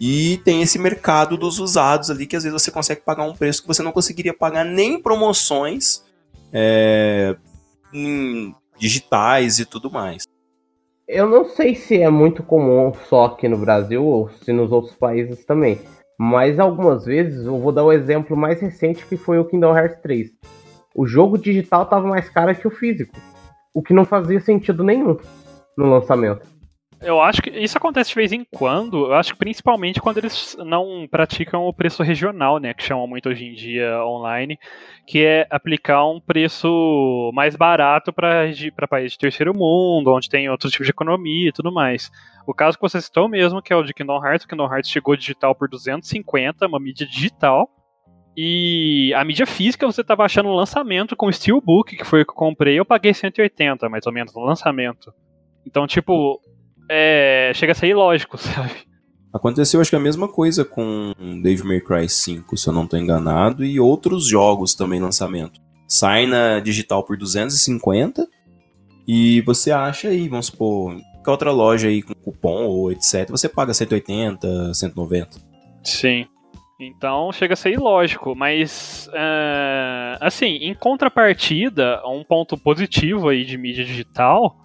[0.05, 3.61] E tem esse mercado dos usados ali que às vezes você consegue pagar um preço
[3.61, 6.03] que você não conseguiria pagar nem em promoções
[6.51, 7.37] é,
[8.77, 10.25] digitais e tudo mais.
[11.07, 14.93] Eu não sei se é muito comum só aqui no Brasil ou se nos outros
[14.93, 15.79] países também.
[16.19, 19.73] Mas algumas vezes, eu vou dar o um exemplo mais recente que foi o Kingdom
[19.73, 20.31] Hearts 3.
[20.93, 23.15] O jogo digital estava mais caro que o físico,
[23.73, 25.17] o que não fazia sentido nenhum
[25.77, 26.45] no lançamento.
[27.03, 29.07] Eu acho que isso acontece de vez em quando.
[29.07, 32.73] Eu acho que principalmente quando eles não praticam o preço regional, né?
[32.73, 34.57] Que chamam muito hoje em dia online,
[35.05, 38.47] que é aplicar um preço mais barato para
[38.89, 42.09] países de terceiro mundo, onde tem outros tipos de economia e tudo mais.
[42.47, 44.89] O caso que você citou mesmo, que é o de Kingdom Hearts, o Kingdom Hearts
[44.89, 47.69] chegou digital por 250, uma mídia digital.
[48.35, 52.25] E a mídia física você estava achando no lançamento com o Steelbook, que foi o
[52.25, 55.13] que eu comprei, eu paguei 180, mais ou menos, no lançamento.
[55.67, 56.41] Então, tipo,
[56.89, 58.71] é, chega a ser ilógico, sabe?
[59.33, 62.99] Aconteceu, acho que a mesma coisa com Devil May Cry 5, se eu não estou
[62.99, 65.59] enganado, e outros jogos também lançamento.
[65.87, 68.27] Sai na digital por 250
[69.07, 73.49] e você acha aí, vamos supor, qualquer outra loja aí com cupom ou etc, você
[73.49, 75.37] paga 180, 190.
[75.83, 76.27] Sim.
[76.79, 83.57] Então chega a ser ilógico, mas uh, assim, em contrapartida, um ponto positivo aí de
[83.57, 84.57] mídia digital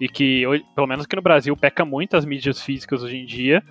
[0.00, 3.62] e que, pelo menos aqui no Brasil, peca muito as mídias físicas hoje em dia,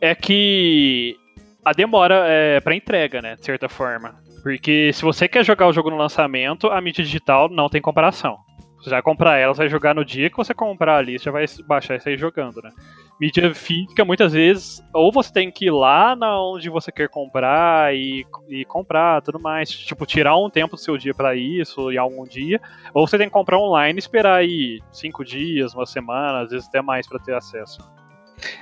[0.00, 1.16] é que
[1.64, 4.14] a demora é para entrega, né, de certa forma.
[4.42, 8.38] Porque se você quer jogar o jogo no lançamento, a mídia digital não tem comparação.
[8.78, 11.30] Você vai comprar ela, você vai jogar no dia que você comprar ali, você já
[11.32, 12.70] vai baixar e sair jogando, né?
[13.20, 17.92] Mídia física, muitas vezes, ou você tem que ir lá na onde você quer comprar
[17.94, 19.68] e, e comprar tudo mais.
[19.68, 22.60] Tipo, tirar um tempo do seu dia para isso, em algum dia.
[22.94, 26.68] Ou você tem que comprar online e esperar aí cinco dias, uma semana, às vezes
[26.68, 27.80] até mais para ter acesso.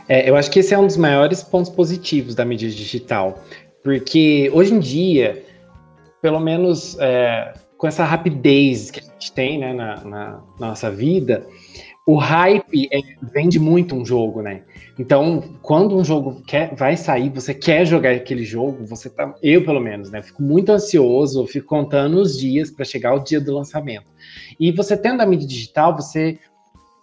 [0.09, 3.43] É, eu acho que esse é um dos maiores pontos positivos da mídia digital.
[3.83, 5.45] Porque hoje em dia,
[6.23, 11.47] pelo menos é, com essa rapidez que a gente tem né, na, na nossa vida,
[12.07, 14.63] o hype é, vende muito um jogo, né?
[14.97, 19.35] Então, quando um jogo quer, vai sair, você quer jogar aquele jogo, você tá.
[19.43, 20.23] Eu, pelo menos, né?
[20.23, 24.07] Fico muito ansioso, fico contando os dias para chegar o dia do lançamento.
[24.59, 26.39] E você tendo a mídia digital, você.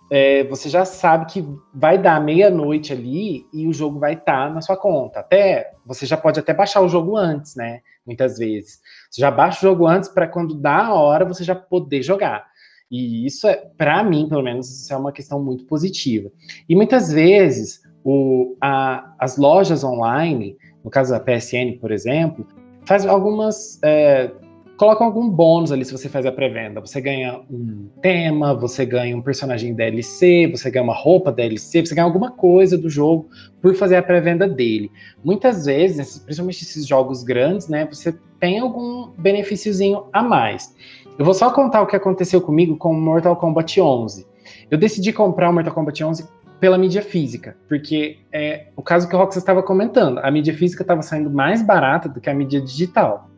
[0.10, 4.54] É, você já sabe que vai dar meia-noite ali e o jogo vai estar tá
[4.54, 5.22] na sua conta.
[5.22, 7.82] Até você já pode até baixar o jogo antes, né?
[8.06, 8.80] Muitas vezes.
[9.10, 12.53] Você já baixa o jogo antes para quando dá a hora você já poder jogar.
[12.94, 16.32] E isso é, para mim, pelo menos, isso é uma questão muito positiva.
[16.70, 22.46] E muitas vezes o, a, as lojas online, no caso da PSN, por exemplo,
[22.86, 24.30] faz algumas é,
[24.78, 26.82] colocam algum bônus ali se você faz a pré-venda.
[26.82, 31.96] Você ganha um tema, você ganha um personagem DLC, você ganha uma roupa DLC, você
[31.96, 33.30] ganha alguma coisa do jogo
[33.62, 34.92] por fazer a pré-venda dele.
[35.24, 40.76] Muitas vezes, principalmente esses jogos grandes, né, você tem algum benefíciozinho a mais.
[41.18, 44.26] Eu vou só contar o que aconteceu comigo com Mortal Kombat 11.
[44.70, 46.28] Eu decidi comprar o Mortal Kombat 11
[46.60, 50.82] pela mídia física, porque é o caso que o Rox estava comentando, a mídia física
[50.82, 53.30] estava saindo mais barata do que a mídia digital.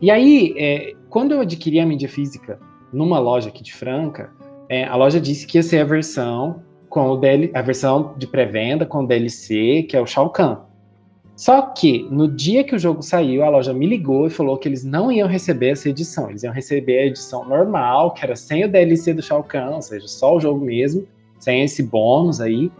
[0.00, 2.58] E aí, é, quando eu adquiri a mídia física
[2.92, 4.30] numa loja aqui de Franca,
[4.68, 8.26] é, a loja disse que ia ser a versão com o DL, a versão de
[8.26, 10.58] pré-venda com o DLC, que é o Shao Kahn.
[11.40, 14.68] Só que no dia que o jogo saiu, a loja me ligou e falou que
[14.68, 18.66] eles não iam receber essa edição, eles iam receber a edição normal, que era sem
[18.66, 22.70] o DLC do Shao Kahn, ou seja, só o jogo mesmo, sem esse bônus aí.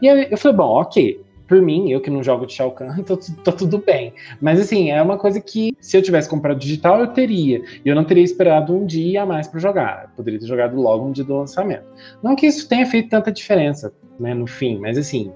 [0.00, 2.94] E eu, eu falei, bom, ok, por mim, eu que não jogo de Shao Kahn,
[3.02, 4.12] tô, tô, tudo bem.
[4.40, 7.64] Mas assim, é uma coisa que se eu tivesse comprado digital, eu teria.
[7.84, 10.04] E eu não teria esperado um dia a mais para jogar.
[10.04, 11.86] Eu poderia ter jogado logo no dia do lançamento.
[12.22, 15.32] Não que isso tenha feito tanta diferença, né, no fim, mas assim,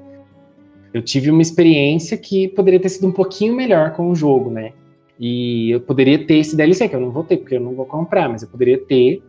[0.92, 4.72] eu tive uma experiência que poderia ter sido um pouquinho melhor com o jogo, né?
[5.18, 7.84] E eu poderia ter esse DLC, que eu não vou ter, porque eu não vou
[7.84, 9.22] comprar, mas eu poderia ter,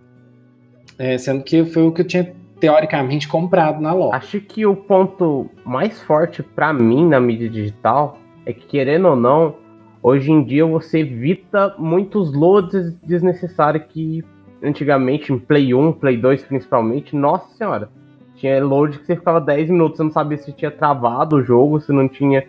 [0.97, 4.15] é, sendo que foi o que eu tinha teoricamente comprado na loja.
[4.15, 9.15] Acho que o ponto mais forte para mim na mídia digital é que, querendo ou
[9.15, 9.55] não,
[10.03, 14.23] hoje em dia você evita muitos loads desnecessários que
[14.61, 17.89] antigamente, em Play 1, Play 2 principalmente, nossa senhora,
[18.39, 21.81] tinha load que você ficava 10 minutos, você não sabia se tinha travado o jogo,
[21.81, 22.45] se não tinha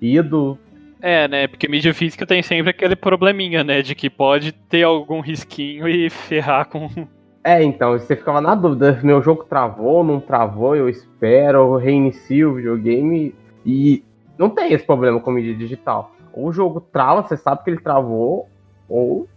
[0.00, 0.58] ido.
[1.00, 1.46] É, né?
[1.46, 3.82] Porque mídia física tem sempre aquele probleminha, né?
[3.82, 6.88] De que pode ter algum risquinho e ferrar com
[7.44, 12.50] é, então, você ficava na dúvida, meu jogo travou, não travou, eu espero, eu reinicio
[12.50, 14.04] o videogame e
[14.36, 16.12] não tem esse problema com mídia digital.
[16.32, 18.48] Ou o jogo trava, você sabe que ele travou,
[18.88, 19.28] ou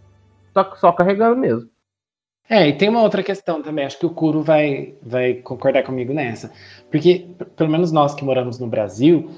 [0.52, 1.68] tá só carregando mesmo.
[2.48, 6.12] É, e tem uma outra questão também, acho que o Kuro vai, vai concordar comigo
[6.12, 6.52] nessa.
[6.90, 7.26] Porque,
[7.56, 9.28] pelo menos nós que moramos no Brasil,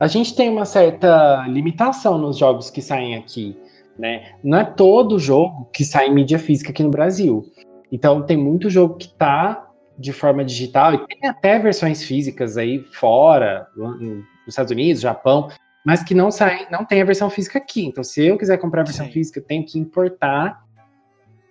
[0.00, 3.56] a gente tem uma certa limitação nos jogos que saem aqui,
[3.98, 4.32] né?
[4.42, 7.46] Não é todo jogo que sai em mídia física aqui no Brasil.
[7.90, 9.66] Então tem muito jogo que tá
[9.98, 15.48] de forma digital e tem até versões físicas aí fora, nos Estados Unidos, Japão,
[15.84, 17.86] mas que não sai, não tem a versão física aqui.
[17.86, 19.12] Então, se eu quiser comprar a versão Sim.
[19.12, 20.65] física, eu tenho que importar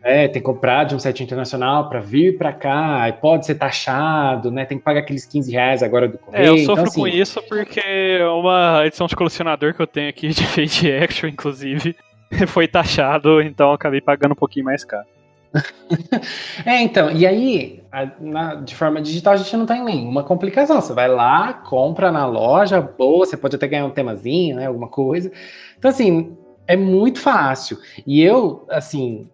[0.06, 4.52] é, tem que comprar de um site internacional para vir para cá, pode ser taxado,
[4.52, 4.64] né?
[4.64, 6.46] Tem que pagar aqueles 15 reais agora do correio.
[6.46, 10.08] É, eu sofro então, assim, com isso porque uma edição de colecionador que eu tenho
[10.08, 11.96] aqui de Fate Action, inclusive,
[12.48, 15.08] foi taxado, então eu acabei pagando um pouquinho mais caro.
[16.68, 20.82] é, então, e aí, a, na, de forma digital, a gente não tem nenhuma complicação.
[20.82, 24.68] Você vai lá, compra na loja, boa, você pode até ganhar um temazinho, né?
[24.68, 25.32] Alguma coisa.
[25.80, 26.38] Então, assim,
[26.68, 27.80] é muito fácil.
[28.06, 29.30] E eu, assim,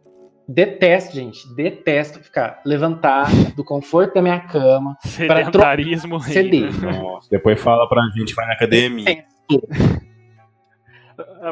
[0.48, 6.20] Detesto, gente, detesto ficar levantar do conforto da minha cama para Sedentarismo.
[6.22, 6.70] CD.
[6.70, 9.26] Nossa, depois fala pra gente, vai na academia.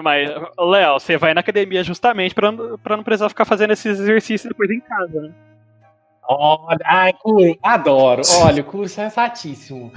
[0.04, 4.50] Mas, Léo, você vai na academia justamente pra, pra não precisar ficar fazendo esses exercícios
[4.50, 5.32] depois em casa, né?
[6.28, 8.22] Olha, ai, curso, adoro.
[8.42, 9.92] Olha, o curso é sensatíssimo.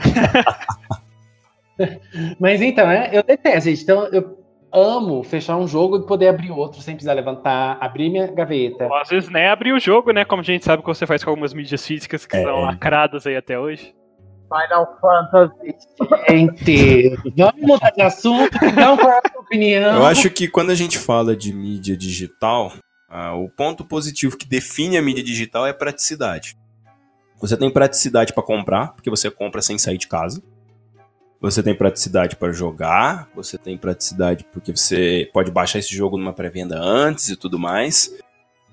[2.40, 3.82] Mas então, né, eu detesto, gente.
[3.82, 4.41] Então, eu
[4.72, 8.86] amo fechar um jogo e poder abrir outro sem precisar levantar, abrir minha gaveta.
[8.86, 10.24] Ou, às vezes nem abrir o jogo, né?
[10.24, 12.42] Como a gente sabe que você faz com algumas mídias físicas que é.
[12.42, 13.94] são lacradas aí até hoje.
[14.52, 15.76] Final Fantasy.
[16.28, 19.96] Gente, vamos mudar de assunto, não qual é a sua opinião.
[19.96, 22.72] Eu acho que quando a gente fala de mídia digital,
[23.08, 26.56] ah, o ponto positivo que define a mídia digital é praticidade.
[27.40, 30.42] Você tem praticidade para comprar, porque você compra sem sair de casa.
[31.42, 36.32] Você tem praticidade para jogar, você tem praticidade porque você pode baixar esse jogo numa
[36.32, 38.14] pré-venda antes e tudo mais.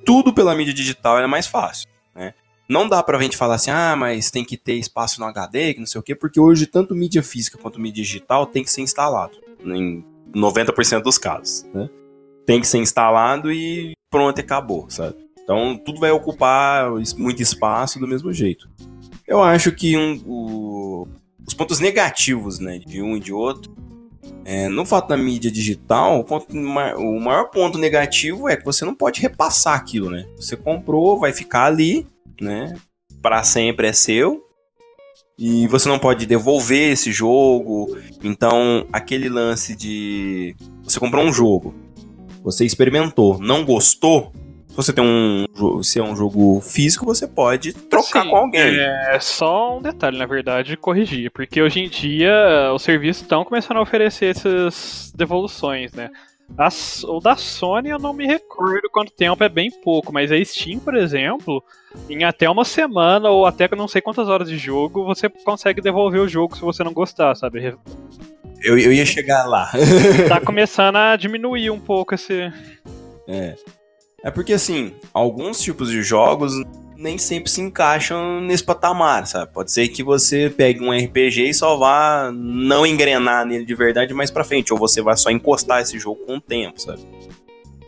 [0.05, 2.35] Tudo pela mídia digital é mais fácil, né?
[2.69, 5.79] Não dá pra gente falar assim, ah, mas tem que ter espaço no HD, que
[5.79, 8.81] não sei o quê, porque hoje tanto mídia física quanto mídia digital tem que ser
[8.81, 11.89] instalado, em 90% dos casos, né?
[12.45, 15.15] Tem que ser instalado e pronto, acabou, sabe?
[15.41, 18.69] Então tudo vai ocupar muito espaço do mesmo jeito.
[19.27, 21.07] Eu acho que um, o,
[21.49, 23.75] os pontos negativos, né, de um e de outro.
[24.45, 28.85] É, no fato da mídia digital, o, ponto, o maior ponto negativo é que você
[28.85, 30.27] não pode repassar aquilo, né?
[30.35, 32.05] Você comprou, vai ficar ali,
[32.39, 32.75] né?
[33.21, 34.45] Para sempre é seu.
[35.37, 37.97] E você não pode devolver esse jogo.
[38.23, 41.73] Então, aquele lance de você comprou um jogo,
[42.43, 44.31] você experimentou, não gostou,
[44.81, 48.79] você tem um se é um jogo físico, você pode trocar com alguém.
[48.79, 53.77] É só um detalhe, na verdade, corrigir, porque hoje em dia os serviços estão começando
[53.77, 56.09] a oferecer essas devoluções, né?
[56.57, 60.43] As, o da Sony eu não me recordo quanto tempo, é bem pouco, mas a
[60.43, 61.61] Steam, por exemplo,
[62.09, 66.21] em até uma semana ou até não sei quantas horas de jogo, você consegue devolver
[66.21, 67.75] o jogo se você não gostar, sabe?
[68.63, 69.69] Eu, eu ia chegar lá.
[70.27, 72.51] tá começando a diminuir um pouco esse.
[73.31, 73.53] É.
[74.23, 76.53] É porque, assim, alguns tipos de jogos
[76.97, 79.53] nem sempre se encaixam nesse patamar, sabe?
[79.53, 84.13] Pode ser que você pegue um RPG e só vá não engrenar nele de verdade
[84.13, 87.01] mais pra frente, ou você vai só encostar esse jogo com o tempo, sabe?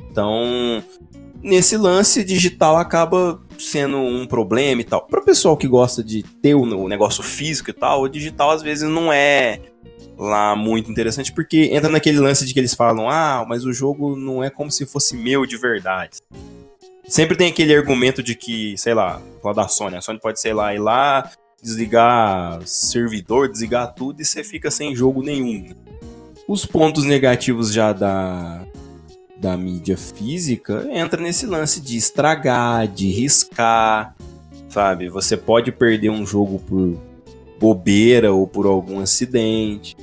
[0.10, 0.82] Então,
[1.44, 5.06] nesse lance, digital acaba sendo um problema e tal.
[5.06, 8.62] Para o pessoal que gosta de ter o negócio físico e tal, o digital às
[8.62, 9.60] vezes não é
[10.22, 14.16] lá muito interessante, porque entra naquele lance de que eles falam: ah, mas o jogo
[14.16, 16.20] não é como se fosse meu de verdade.
[17.08, 20.54] Sempre tem aquele argumento de que, sei lá, lá da Sony, a Sony pode, sei
[20.54, 21.30] lá, ir lá,
[21.62, 25.74] desligar servidor, desligar tudo e você fica sem jogo nenhum.
[26.48, 28.64] Os pontos negativos já da,
[29.38, 34.16] da mídia física entra nesse lance de estragar, de riscar,
[34.70, 35.10] sabe?
[35.10, 36.98] Você pode perder um jogo por
[37.60, 39.96] bobeira ou por algum acidente.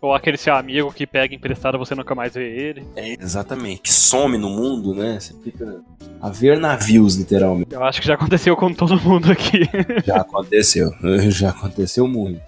[0.00, 2.86] Ou aquele seu amigo que pega emprestado você nunca mais vê ele.
[2.96, 3.92] É, exatamente.
[3.92, 5.20] Some no mundo, né?
[5.20, 5.82] Você fica
[6.20, 7.74] a ver navios, literalmente.
[7.74, 9.60] Eu acho que já aconteceu com todo mundo aqui.
[10.04, 10.90] Já aconteceu.
[11.30, 12.40] Já aconteceu muito.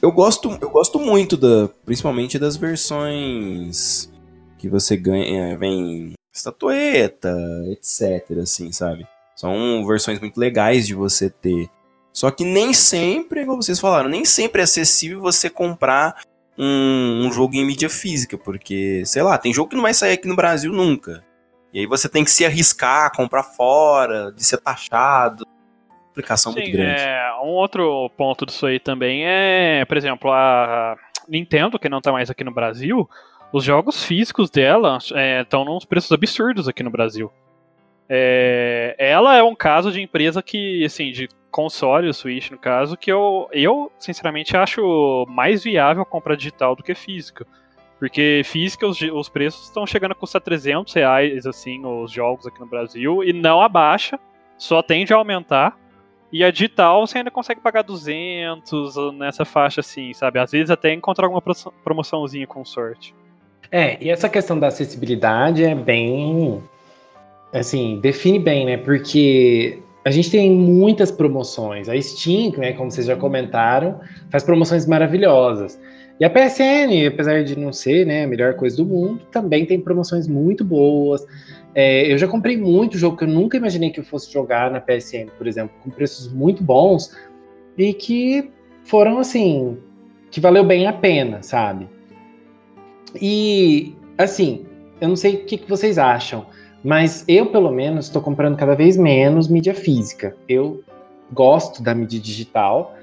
[0.00, 4.08] Eu gosto, eu gosto muito da, principalmente das versões
[4.56, 7.36] que você ganha, vem estatueta,
[7.70, 9.06] etc, assim, sabe?
[9.34, 11.68] São versões muito legais de você ter.
[12.12, 16.22] Só que nem sempre, como vocês falaram, nem sempre é acessível você comprar
[16.58, 20.14] um, um, jogo em mídia física, porque, sei lá, tem jogo que não vai sair
[20.14, 21.24] aqui no Brasil nunca.
[21.72, 25.46] E aí você tem que se arriscar, comprar fora, de ser taxado.
[26.10, 27.00] Aplicação Sim, muito grande.
[27.00, 30.96] É, um outro ponto disso aí também é, por exemplo, a
[31.28, 33.08] Nintendo, que não tá mais aqui no Brasil,
[33.52, 37.30] os jogos físicos dela estão é, nos preços absurdos aqui no Brasil.
[38.08, 41.28] É, ela é um caso de empresa que, assim, de
[41.58, 46.84] console, o Switch no caso, que eu, eu sinceramente acho mais viável comprar digital do
[46.84, 47.44] que físico.
[47.98, 52.60] Porque física, os, os preços estão chegando a custar 300 reais, assim, os jogos aqui
[52.60, 54.20] no Brasil, e não abaixa,
[54.56, 55.76] só tende a aumentar.
[56.30, 60.38] E a digital você ainda consegue pagar 200 nessa faixa assim, sabe?
[60.38, 61.42] Às vezes até encontrar alguma
[61.82, 63.12] promoçãozinha com sorte.
[63.68, 66.62] É, e essa questão da acessibilidade é bem.
[67.52, 68.76] Assim, define bem, né?
[68.76, 71.86] Porque a gente tem muitas promoções.
[71.86, 74.00] A Steam, né, como vocês já comentaram,
[74.30, 75.78] faz promoções maravilhosas.
[76.18, 79.78] E a PSN, apesar de não ser né, a melhor coisa do mundo, também tem
[79.78, 81.26] promoções muito boas.
[81.74, 84.80] É, eu já comprei muito jogo que eu nunca imaginei que eu fosse jogar na
[84.80, 87.14] PSN, por exemplo, com preços muito bons
[87.76, 88.50] e que
[88.84, 89.76] foram assim,
[90.30, 91.86] que valeu bem a pena, sabe?
[93.20, 94.64] E assim,
[95.02, 96.46] eu não sei o que, que vocês acham,
[96.82, 100.36] mas eu pelo menos estou comprando cada vez menos mídia física.
[100.48, 100.82] Eu
[101.32, 102.94] gosto da mídia digital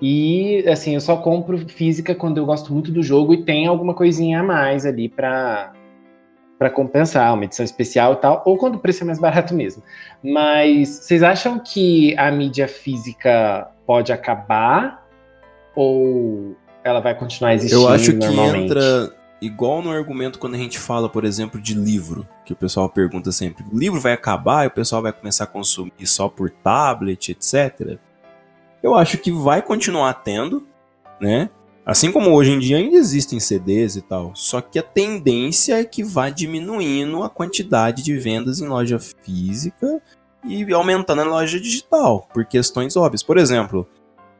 [0.00, 3.94] e assim, eu só compro física quando eu gosto muito do jogo e tem alguma
[3.94, 5.72] coisinha a mais ali para
[6.58, 9.80] para compensar, uma edição especial e tal, ou quando o preço é mais barato mesmo.
[10.20, 15.06] Mas vocês acham que a mídia física pode acabar
[15.76, 20.78] ou ela vai continuar existindo Eu acho que entra igual no argumento quando a gente
[20.78, 24.68] fala, por exemplo, de livro, que o pessoal pergunta sempre, o livro vai acabar e
[24.68, 27.98] o pessoal vai começar a consumir só por tablet, etc.
[28.82, 30.66] Eu acho que vai continuar tendo,
[31.20, 31.50] né?
[31.84, 35.84] Assim como hoje em dia ainda existem CDs e tal, só que a tendência é
[35.84, 40.02] que vá diminuindo a quantidade de vendas em loja física
[40.44, 43.22] e aumentando a loja digital, por questões óbvias.
[43.22, 43.88] Por exemplo,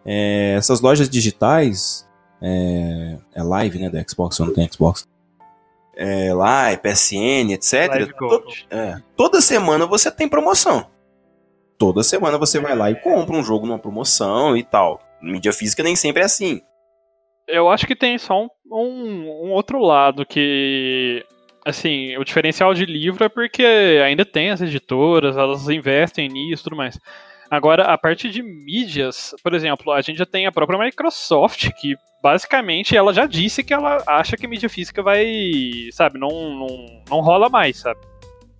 [0.04, 2.07] é, essas lojas digitais,
[2.42, 5.08] é, é, live, né, da Xbox, eu não tenho Xbox,
[5.96, 8.08] é, live, PSN, etc.
[8.70, 10.86] É, toda semana você tem promoção
[11.78, 15.00] toda semana você vai lá e compra um jogo numa promoção e tal.
[15.22, 16.60] Mídia física nem sempre é assim.
[17.46, 21.24] Eu acho que tem só um, um, um outro lado que
[21.64, 23.62] assim, o diferencial de livro é porque
[24.04, 26.98] ainda tem as editoras, elas investem nisso e tudo mais.
[27.50, 31.96] Agora, a parte de mídias, por exemplo, a gente já tem a própria Microsoft, que
[32.22, 35.26] basicamente ela já disse que ela acha que mídia física vai,
[35.92, 38.00] sabe, não, não, não rola mais, sabe?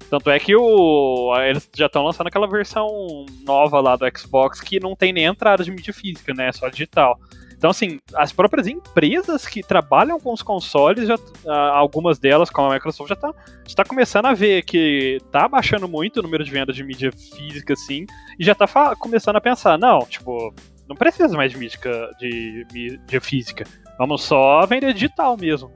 [0.09, 2.87] Tanto é que o, eles já estão lançando aquela versão
[3.45, 6.49] nova lá do Xbox que não tem nem entrada de mídia física, né?
[6.49, 7.19] É só digital.
[7.59, 11.17] Então, assim, as próprias empresas que trabalham com os consoles, já,
[11.73, 13.35] algumas delas, como a Microsoft, já está
[13.77, 17.75] tá começando a ver que tá baixando muito o número de vendas de mídia física,
[17.75, 18.07] assim,
[18.39, 20.55] e já está começando a pensar, não, tipo,
[20.89, 21.79] não precisa mais de mídia,
[22.19, 23.65] de mídia física.
[23.99, 25.71] Vamos só vender digital mesmo.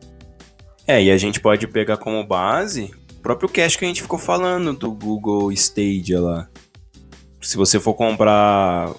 [0.86, 4.72] É, e a gente pode pegar como base próprio cache que a gente ficou falando
[4.72, 6.48] do Google Stadia lá.
[7.40, 8.92] Se você for comprar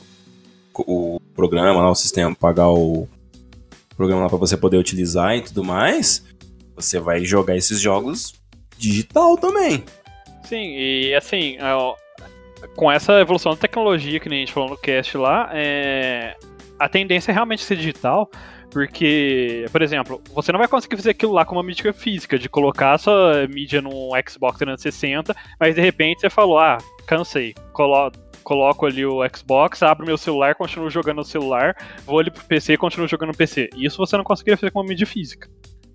[0.80, 3.07] o programa lá, o sistema, pagar o
[3.95, 6.26] programa lá para você poder utilizar e tudo mais,
[6.76, 8.34] você vai jogar esses jogos
[8.78, 9.84] digital também.
[10.43, 11.57] Sim, e assim,
[12.76, 16.36] com essa evolução da tecnologia que a gente falou no cast lá, é,
[16.80, 18.30] a tendência é realmente ser digital,
[18.71, 22.49] porque, por exemplo, você não vai conseguir fazer aquilo lá com uma mídia física, de
[22.49, 28.11] colocar sua mídia num Xbox 360, mas de repente você falou, ah, cansei, colo
[28.44, 31.76] coloco ali o Xbox, abro meu celular, continuo jogando no celular,
[32.06, 33.70] vou ali pro PC e continuo jogando no PC.
[33.76, 35.50] Isso você não conseguiria fazer com uma mídia física.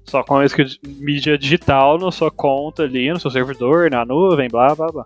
[0.04, 0.44] Só com a
[0.86, 5.04] mídia digital na sua conta ali, no seu servidor, na nuvem, blá blá blá.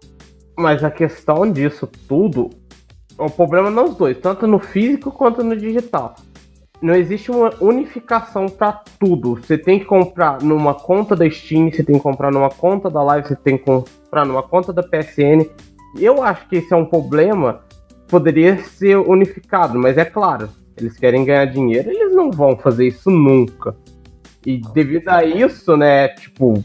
[0.57, 2.51] Mas a questão disso tudo,
[3.18, 6.14] o problema nos dois, tanto no físico quanto no digital
[6.82, 9.36] não existe uma unificação para tudo.
[9.36, 13.01] Você tem que comprar numa conta da Steam, você tem que comprar numa conta da
[13.03, 15.49] Live, você tem que comprar numa conta da PSN.
[15.99, 17.61] Eu acho que esse é um problema
[18.09, 23.11] poderia ser unificado, mas é claro, eles querem ganhar dinheiro, eles não vão fazer isso
[23.11, 23.74] nunca.
[24.45, 26.62] E devido a isso, né, tipo,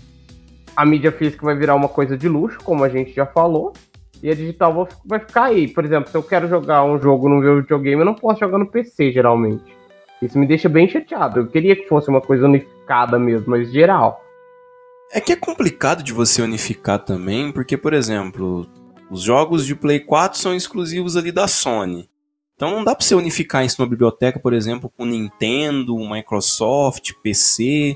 [0.75, 3.71] a mídia física vai virar uma coisa de luxo, como a gente já falou,
[4.21, 5.67] e a digital vai ficar aí.
[5.67, 8.57] Por exemplo, se eu quero jogar um jogo no meu videogame, eu não posso jogar
[8.57, 9.63] no PC, geralmente.
[10.21, 11.39] Isso me deixa bem chateado.
[11.39, 14.21] Eu queria que fosse uma coisa unificada mesmo, mas geral.
[15.11, 18.67] É que é complicado de você unificar também, porque, por exemplo,
[19.09, 22.09] os jogos de Play 4 são exclusivos ali da Sony.
[22.55, 27.95] Então não dá para você unificar isso numa biblioteca, por exemplo, com Nintendo, Microsoft, PC.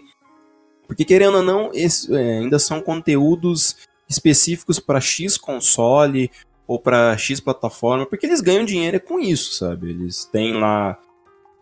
[0.87, 3.75] Porque querendo ou não, esse, é, ainda são conteúdos
[4.07, 6.29] específicos para X console
[6.67, 9.89] ou para X plataforma, porque eles ganham dinheiro com isso, sabe?
[9.89, 10.97] Eles têm lá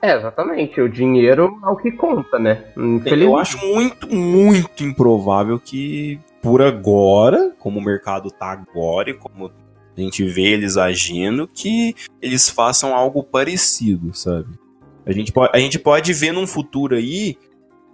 [0.02, 0.80] é, exatamente.
[0.80, 2.64] O dinheiro é o que conta, né?
[3.06, 9.48] Eu acho muito, muito improvável que, por agora, como o mercado tá agora e como
[9.48, 9.52] a
[10.00, 14.48] a gente vê eles agindo, que eles façam algo parecido, sabe?
[15.06, 17.38] A gente pode, a gente pode ver num futuro aí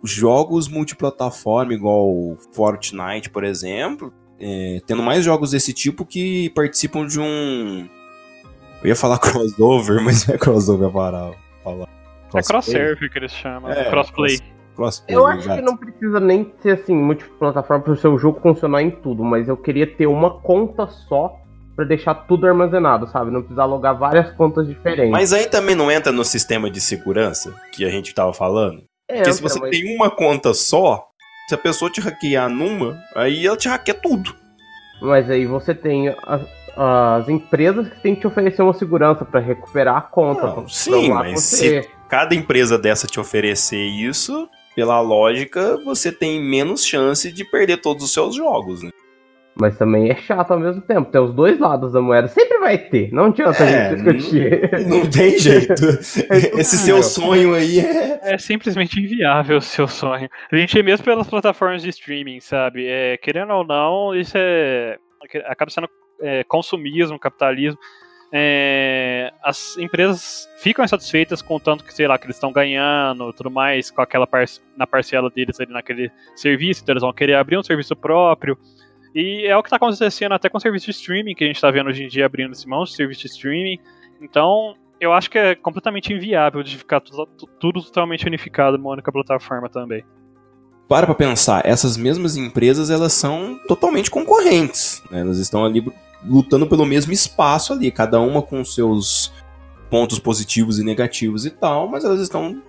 [0.03, 7.19] jogos multiplataforma, igual Fortnite, por exemplo, é, tendo mais jogos desse tipo que participam de
[7.19, 7.87] um.
[8.83, 11.31] Eu ia falar crossover, mas não é crossover para
[11.63, 11.89] falar.
[12.33, 14.39] É cross-serve que eles chamam, é, crossplay.
[14.75, 15.59] Crossplay, eu acho exato.
[15.59, 19.47] que não precisa nem ser assim multiplataforma para o seu jogo funcionar em tudo, mas
[19.47, 21.39] eu queria ter uma conta só
[21.75, 23.31] para deixar tudo armazenado, sabe?
[23.31, 25.11] Não precisar logar várias contas diferentes.
[25.11, 28.83] Mas aí também não entra no sistema de segurança que a gente tava falando?
[29.09, 29.71] É, Porque se você mas...
[29.71, 31.07] tem uma conta só,
[31.47, 34.33] se a pessoa te hackear numa, aí ela te hackeia tudo.
[35.01, 36.41] Mas aí você tem as,
[36.77, 40.47] as empresas que têm que te oferecer uma segurança para recuperar a conta.
[40.47, 41.81] Não, sim, mas você.
[41.83, 47.77] se cada empresa dessa te oferecer isso, pela lógica, você tem menos chance de perder
[47.77, 48.91] todos os seus jogos, né?
[49.57, 51.09] Mas também é chato ao mesmo tempo.
[51.09, 52.27] Tem os dois lados da moeda.
[52.27, 53.09] Sempre vai ter.
[53.13, 54.69] Não adianta é, a gente discutir.
[54.85, 55.73] Não, não tem jeito.
[56.29, 58.19] É Esse seu sonho aí é.
[58.21, 60.29] É simplesmente inviável o seu sonho.
[60.51, 62.85] A gente é mesmo pelas plataformas de streaming, sabe?
[62.85, 64.97] É, querendo ou não, isso é.
[65.45, 65.87] Acaba sendo
[66.19, 67.79] é, consumismo, capitalismo.
[68.37, 73.31] É, as empresas ficam insatisfeitas com o tanto que, sei lá, que eles estão ganhando
[73.31, 74.43] tudo mais, com aquela par
[74.75, 78.57] na parcela deles ali naquele serviço, então eles vão querer abrir um serviço próprio.
[79.15, 81.55] E é o que está acontecendo até com o serviço de streaming, que a gente
[81.55, 83.79] está vendo hoje em dia abrindo esse monte de serviço de streaming.
[84.21, 87.25] Então, eu acho que é completamente inviável de ficar tudo,
[87.57, 90.03] tudo totalmente unificado numa única plataforma também.
[90.89, 95.01] Para pra pensar, essas mesmas empresas, elas são totalmente concorrentes.
[95.09, 95.21] Né?
[95.21, 95.81] Elas estão ali
[96.27, 99.31] lutando pelo mesmo espaço ali, cada uma com seus
[99.89, 102.61] pontos positivos e negativos e tal, mas elas estão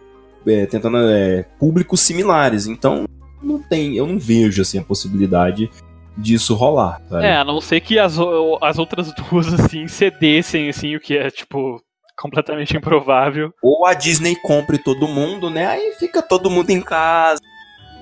[0.46, 2.66] é, tentando é, públicos similares.
[2.66, 3.06] Então,
[3.42, 5.70] não tem, eu não vejo assim a possibilidade
[6.16, 7.00] disso rolar.
[7.08, 7.26] Sabe?
[7.26, 8.16] É, a não ser que as,
[8.62, 11.80] as outras duas, assim, cedessem, assim, o que é, tipo,
[12.16, 13.52] completamente improvável.
[13.62, 15.66] Ou a Disney compre todo mundo, né?
[15.66, 17.40] Aí fica todo mundo em casa.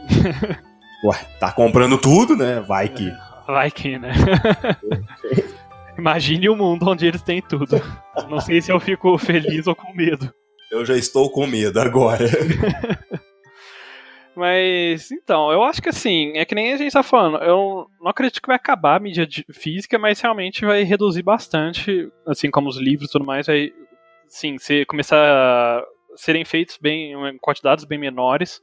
[1.05, 2.61] Ué, tá comprando tudo, né?
[2.61, 3.13] Vai que.
[3.47, 4.13] Vai que, né?
[5.99, 7.81] Imagine o um mundo onde eles têm tudo.
[8.29, 10.33] Não sei se eu fico feliz ou com medo.
[10.71, 12.25] Eu já estou com medo agora.
[14.35, 18.11] Mas, então, eu acho que assim, é que nem a gente tá falando, eu não
[18.11, 22.77] acredito que vai acabar a mídia física, mas realmente vai reduzir bastante, assim como os
[22.77, 23.73] livros e tudo mais, vai,
[24.27, 25.85] sim, ser, começar a
[26.17, 28.61] serem feitos bem, em quantidades bem menores,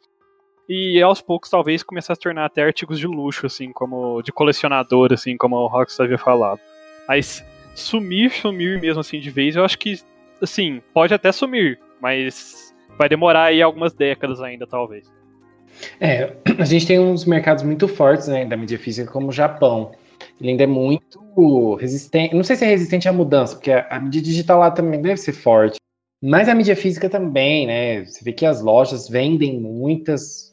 [0.71, 4.31] e aos poucos talvez começar a se tornar até artigos de luxo, assim, como de
[4.31, 6.61] colecionador, assim, como o Rox havia falado.
[7.07, 7.45] Mas
[7.75, 9.99] sumir, sumir mesmo assim de vez, eu acho que,
[10.41, 15.11] assim, pode até sumir, mas vai demorar aí algumas décadas ainda, talvez.
[15.99, 19.91] É, a gente tem uns mercados muito fortes né, da mídia física, como o Japão.
[20.39, 22.35] Ele ainda é muito resistente.
[22.35, 25.17] Não sei se é resistente à mudança, porque a, a mídia digital lá também deve
[25.17, 25.77] ser forte.
[26.21, 28.05] Mas a mídia física também, né?
[28.05, 30.50] Você vê que as lojas vendem muitas.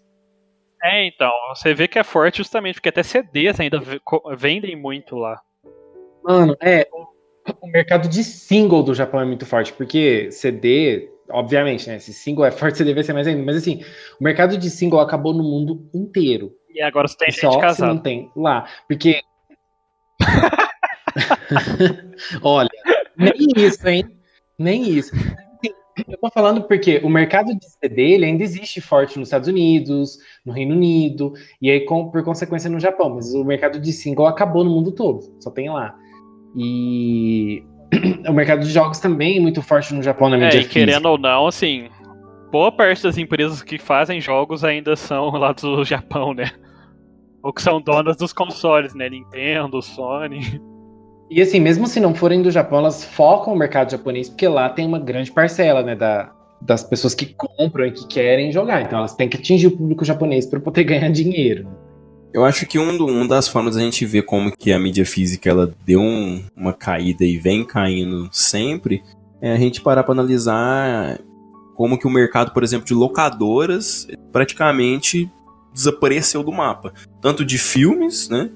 [0.82, 3.80] É, então, você vê que é forte justamente porque até CDs ainda
[4.36, 5.40] vendem muito lá.
[6.22, 6.86] Mano, é.
[7.62, 11.98] O mercado de single do Japão é muito forte, porque CD obviamente, né?
[11.98, 13.42] Se single é forte, você deve ser mais ainda.
[13.42, 13.82] Mas assim,
[14.20, 16.52] o mercado de single acabou no mundo inteiro.
[16.70, 17.94] E agora você tem só gente casada.
[17.94, 18.66] não tem lá.
[18.86, 19.20] Porque.
[22.42, 22.68] Olha,
[23.16, 24.04] nem isso, hein?
[24.58, 25.12] Nem isso.
[26.06, 30.18] Eu tô falando porque o mercado de CD ele ainda existe forte nos Estados Unidos,
[30.44, 33.14] no Reino Unido, e aí, com, por consequência, no Japão.
[33.14, 35.94] Mas o mercado de single acabou no mundo todo, só tem lá.
[36.56, 37.62] E
[38.28, 40.68] o mercado de jogos também é muito forte no Japão na é, mídia é, e
[40.68, 41.88] querendo ou não, assim,
[42.50, 46.50] boa parte das empresas que fazem jogos ainda são lá do Japão, né?
[47.42, 49.08] Ou que são donas dos consoles, né?
[49.08, 50.60] Nintendo, Sony.
[51.30, 54.68] E assim, mesmo se não forem do Japão, elas focam no mercado japonês, porque lá
[54.68, 58.82] tem uma grande parcela, né, da, das pessoas que compram e que querem jogar.
[58.82, 61.68] Então elas têm que atingir o público japonês para poder ganhar dinheiro.
[62.32, 65.48] Eu acho que um, um das formas da gente ver como que a mídia física
[65.48, 69.02] ela deu um, uma caída e vem caindo sempre
[69.40, 71.18] é a gente parar para analisar
[71.74, 75.30] como que o mercado, por exemplo, de locadoras praticamente
[75.72, 76.92] desapareceu do mapa.
[77.22, 78.50] Tanto de filmes, né?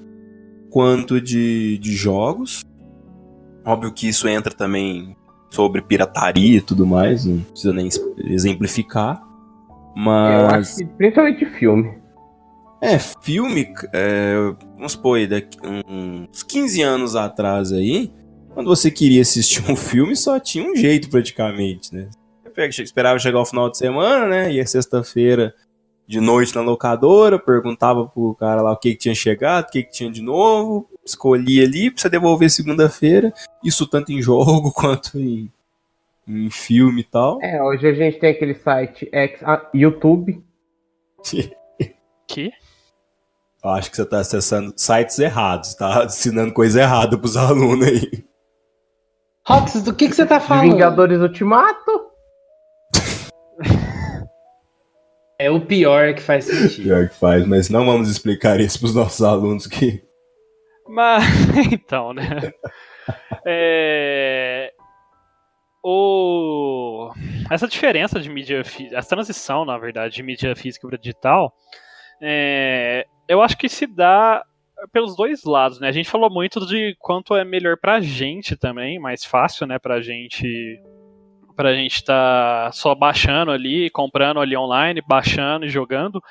[0.73, 2.63] Quanto de, de jogos.
[3.63, 5.15] Óbvio que isso entra também
[5.51, 7.87] sobre pirataria e tudo mais, não precisa nem
[8.25, 9.21] exemplificar.
[9.95, 10.41] Mas.
[10.41, 11.93] Eu acho que principalmente filme.
[12.81, 14.33] É, filme, é,
[14.75, 15.57] vamos supor daqui,
[15.87, 18.11] uns 15 anos atrás aí,
[18.49, 22.09] quando você queria assistir um filme, só tinha um jeito praticamente, né?
[22.55, 24.51] Você esperava chegar ao final de semana, né?
[24.51, 25.53] E a sexta-feira
[26.13, 29.81] de noite na locadora, perguntava pro cara lá o que, que tinha chegado, o que,
[29.81, 33.33] que tinha de novo, escolhia ali pra você devolver segunda-feira.
[33.63, 35.51] Isso tanto em jogo quanto em,
[36.27, 37.39] em filme e tal.
[37.41, 40.43] É, hoje a gente tem aquele site X, ah, YouTube.
[42.27, 42.51] Que?
[43.63, 48.23] Eu acho que você tá acessando sites errados, tá ensinando coisa errada pros alunos aí.
[49.47, 50.71] Rox, do que, que você tá falando?
[50.71, 52.12] Vingadores Ultimato.
[55.43, 56.85] É o pior que faz sentido.
[56.85, 60.01] Pior que faz, mas não vamos explicar isso pros nossos alunos que.
[60.87, 61.25] Mas,
[61.69, 62.53] então, né?
[63.45, 64.71] É,
[65.83, 67.11] o...
[67.51, 71.53] Essa diferença de mídia física, essa transição, na verdade, de mídia física para digital,
[72.21, 74.45] é, eu acho que se dá
[74.93, 75.89] pelos dois lados, né?
[75.89, 80.01] A gente falou muito de quanto é melhor pra gente também, mais fácil, né, pra
[80.01, 80.81] gente
[81.55, 86.21] pra gente estar tá só baixando ali, comprando ali online, baixando e jogando.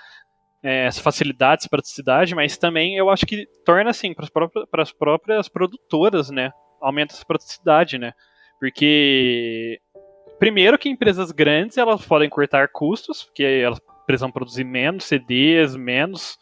[0.63, 4.93] É, essa facilidade, essa praticidade, mas também eu acho que torna assim para as próprias,
[4.93, 6.53] próprias produtoras, né?
[6.81, 8.13] Aumenta essa praticidade, né?
[8.61, 9.81] Porque
[10.39, 16.39] primeiro que empresas grandes elas podem cortar custos, porque elas precisam produzir menos CDs, menos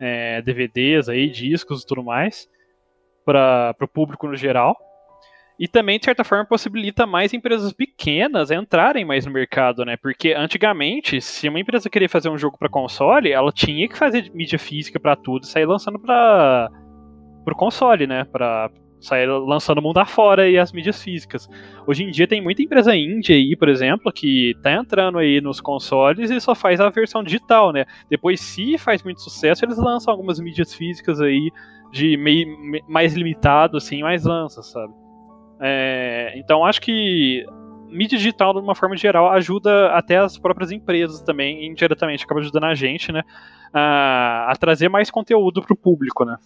[0.00, 2.48] é, DVDs aí, discos e tudo mais
[3.24, 4.76] para o público no geral.
[5.58, 9.96] E também, de certa forma, possibilita mais empresas pequenas entrarem mais no mercado, né?
[9.96, 14.30] Porque antigamente, se uma empresa queria fazer um jogo para console, ela tinha que fazer
[14.34, 16.70] mídia física para tudo e sair lançando para
[17.46, 18.24] o console, né?
[18.24, 21.48] Para sair lançando o mundo afora e as mídias físicas.
[21.86, 25.60] Hoje em dia tem muita empresa indie aí, por exemplo, que tá entrando aí nos
[25.60, 27.86] consoles e só faz a versão digital, né?
[28.10, 31.50] Depois, se faz muito sucesso, eles lançam algumas mídias físicas aí
[31.92, 32.46] de meio,
[32.88, 34.92] mais limitado, assim, mais lança, sabe?
[35.60, 37.44] É, então acho que
[37.88, 42.64] mídia digital, de uma forma geral, ajuda até as próprias empresas também, indiretamente, acaba ajudando
[42.64, 43.22] a gente, né?
[43.72, 46.36] A, a trazer mais conteúdo para o público, né?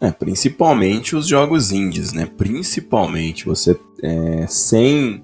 [0.00, 2.26] É, principalmente os jogos indies, né?
[2.26, 5.22] Principalmente você é, sem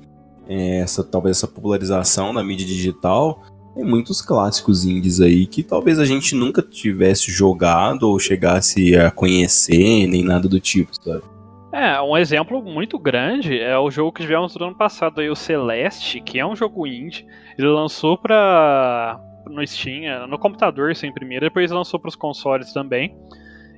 [0.49, 3.43] é, essa talvez essa popularização da mídia digital,
[3.75, 9.11] tem muitos clássicos indies aí que talvez a gente nunca tivesse jogado ou chegasse a
[9.11, 11.23] conhecer, nem nada do tipo, sabe?
[11.79, 15.37] É, um exemplo muito grande é o jogo que tivemos no ano passado aí, o
[15.37, 17.24] Celeste, que é um jogo indie.
[17.57, 23.16] Ele lançou para no Steam, no computador sem primeiro, depois lançou para os consoles também.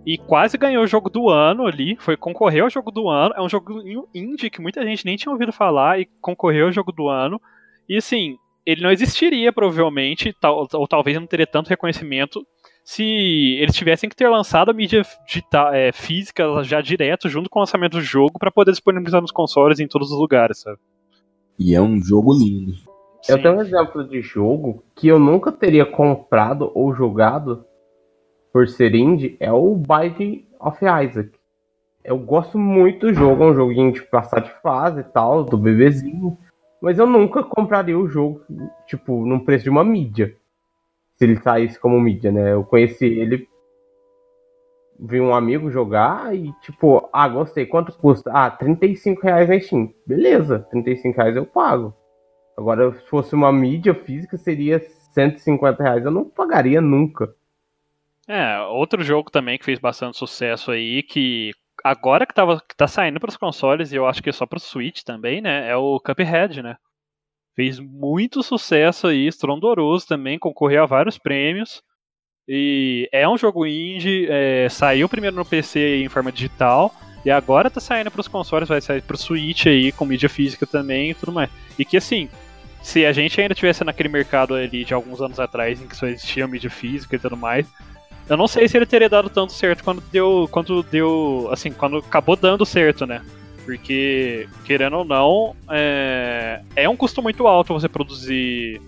[0.07, 3.35] E quase ganhou o jogo do ano ali, foi concorreu ao jogo do ano.
[3.37, 3.83] É um jogo
[4.15, 7.39] indie que muita gente nem tinha ouvido falar e concorreu ao jogo do ano.
[7.87, 12.47] E assim, ele não existiria provavelmente, tal, ou talvez não teria tanto reconhecimento
[12.91, 13.05] se
[13.61, 17.63] eles tivessem que ter lançado a mídia digital, é, física já direto junto com o
[17.63, 20.77] lançamento do jogo para poder disponibilizar nos consoles em todos os lugares, sabe?
[21.57, 22.73] E é um jogo lindo.
[23.29, 27.65] Eu tenho um exemplo de jogo que eu nunca teria comprado ou jogado
[28.53, 31.31] por ser indie, é o Binding of Isaac.
[32.03, 35.57] Eu gosto muito do jogo, é um joguinho de passar de fase e tal, do
[35.57, 36.37] bebezinho.
[36.83, 38.41] Mas eu nunca compraria o jogo,
[38.89, 40.40] tipo, num preço de uma mídia
[41.21, 42.55] se ele saísse como mídia, né?
[42.55, 43.47] Eu conheci ele,
[44.99, 48.33] vi um amigo jogar e tipo, ah, gostei, quanto custa?
[48.33, 49.93] Ah, 35 reais na Steam.
[50.07, 51.95] Beleza, 35 reais eu pago.
[52.57, 56.05] Agora, se fosse uma mídia física, seria 150 reais.
[56.07, 57.35] Eu não pagaria nunca.
[58.27, 61.51] É, outro jogo também que fez bastante sucesso aí, que
[61.85, 64.47] agora que, tava, que tá saindo para os consoles, e eu acho que é só
[64.47, 65.69] para o Switch também, né?
[65.69, 66.77] É o Cuphead, né?
[67.55, 71.83] Fez muito sucesso aí, estrondoroso também, concorreu a vários prêmios.
[72.49, 76.93] E é um jogo indie, é, saiu primeiro no PC em forma digital,
[77.25, 80.67] e agora tá saindo para os consoles, vai sair pro Switch aí, com mídia física
[80.67, 81.51] também e tudo mais.
[81.79, 82.29] E que assim,
[82.83, 86.07] se a gente ainda tivesse naquele mercado ali de alguns anos atrás, em que só
[86.07, 87.67] existia mídia física e tudo mais,
[88.31, 90.49] eu não sei se ele teria dado tanto certo quando deu.
[90.53, 91.49] Quando deu.
[91.51, 93.23] Assim, quando acabou dando certo, né?
[93.71, 98.83] Porque, querendo ou não, é, é um custo muito alto você produzir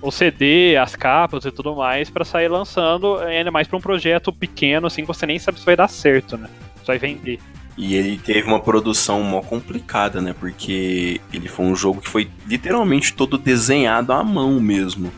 [0.00, 4.32] o CD, as capas e tudo mais para sair lançando, ainda mais para um projeto
[4.32, 6.48] pequeno, assim, que você nem sabe se vai dar certo, né?
[6.80, 7.40] Se vai vender.
[7.76, 10.32] E ele teve uma produção mó complicada, né?
[10.38, 15.12] Porque ele foi um jogo que foi literalmente todo desenhado à mão mesmo.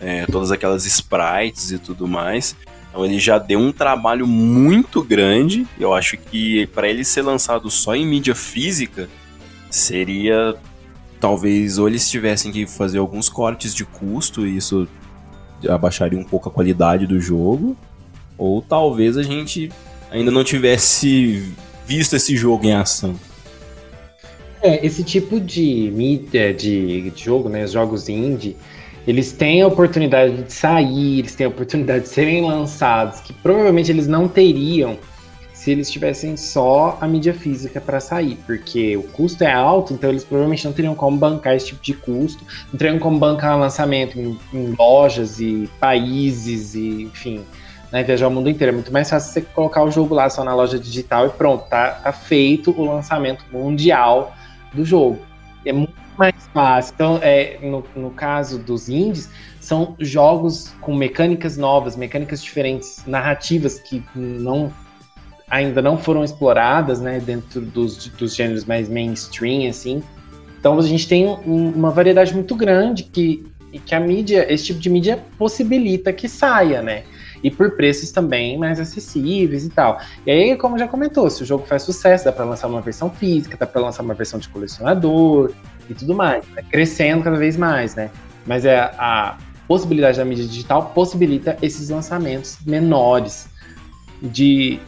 [0.00, 2.56] É, todas aquelas sprites e tudo mais.
[2.96, 5.66] Então ele já deu um trabalho muito grande.
[5.78, 9.06] Eu acho que para ele ser lançado só em mídia física
[9.68, 10.54] seria
[11.20, 14.88] talvez ou eles tivessem que fazer alguns cortes de custo e isso
[15.68, 17.76] abaixaria um pouco a qualidade do jogo,
[18.38, 19.70] ou talvez a gente
[20.10, 21.52] ainda não tivesse
[21.86, 23.14] visto esse jogo em ação.
[24.62, 28.56] É, esse tipo de mídia, de, jogo, né, os jogos indie,
[29.06, 33.90] eles têm a oportunidade de sair, eles têm a oportunidade de serem lançados, que provavelmente
[33.90, 34.98] eles não teriam
[35.52, 40.10] se eles tivessem só a mídia física para sair, porque o custo é alto, então
[40.10, 44.18] eles provavelmente não teriam como bancar esse tipo de custo, não teriam como bancar lançamento
[44.18, 47.44] em, em lojas e países e enfim,
[47.90, 48.72] né, viajar o mundo inteiro.
[48.72, 51.64] É muito mais fácil você colocar o jogo lá só na loja digital e pronto,
[51.68, 54.36] tá, tá feito o lançamento mundial
[54.72, 55.18] do jogo.
[55.64, 56.92] É muito mais fácil.
[56.94, 59.28] Então, é, no, no caso dos indies,
[59.60, 64.72] são jogos com mecânicas novas, mecânicas diferentes, narrativas que não
[65.48, 70.02] ainda não foram exploradas, né, dentro dos, dos gêneros mais mainstream, assim.
[70.58, 73.46] Então a gente tem um, uma variedade muito grande que,
[73.84, 77.04] que a mídia, esse tipo de mídia possibilita que saia, né?
[77.44, 80.00] E por preços também mais acessíveis e tal.
[80.26, 83.10] E aí, como já comentou, se o jogo faz sucesso, dá para lançar uma versão
[83.10, 85.52] física, dá para lançar uma versão de colecionador
[85.88, 86.62] e tudo mais, né?
[86.70, 88.10] crescendo cada vez mais, né?
[88.46, 93.48] Mas é a possibilidade da mídia digital possibilita esses lançamentos menores
[94.22, 94.80] de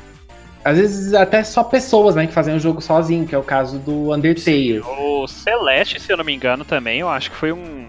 [0.64, 3.78] às vezes até só pessoas, né, que fazem o jogo sozinho, que é o caso
[3.78, 4.80] do Undertale.
[4.80, 7.86] O Celeste, se eu não me engano, também, eu acho que foi um.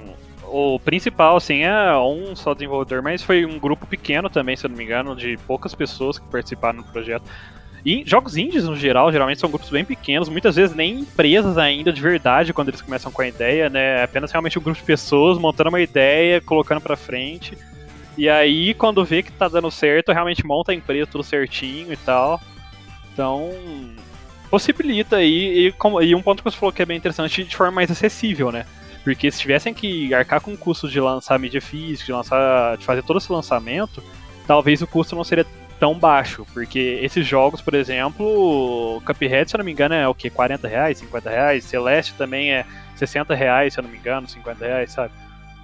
[0.51, 4.69] O principal, assim, é um só desenvolvedor, mas foi um grupo pequeno também, se eu
[4.69, 7.23] não me engano, de poucas pessoas que participaram do projeto.
[7.85, 11.93] E jogos indies, no geral, geralmente são grupos bem pequenos, muitas vezes nem empresas ainda
[11.93, 13.99] de verdade quando eles começam com a ideia, né?
[13.99, 17.57] É apenas realmente um grupo de pessoas montando uma ideia, colocando pra frente.
[18.17, 21.97] E aí, quando vê que tá dando certo, realmente monta a empresa tudo certinho e
[21.97, 22.41] tal.
[23.13, 23.49] Então,
[24.49, 25.73] possibilita aí, e,
[26.03, 28.65] e, um ponto que você falou que é bem interessante, de forma mais acessível, né?
[29.03, 32.85] Porque se tivessem que arcar com o custo de lançar mídia física, de, lançar, de
[32.85, 34.03] fazer todo esse lançamento,
[34.45, 35.45] talvez o custo não seria
[35.79, 40.13] tão baixo, porque esses jogos, por exemplo, Cuphead, se eu não me engano, é o
[40.13, 40.29] que?
[40.29, 42.65] 40 reais, 50 reais, Celeste também é
[42.95, 45.13] 60 reais, se eu não me engano, 50 reais, sabe?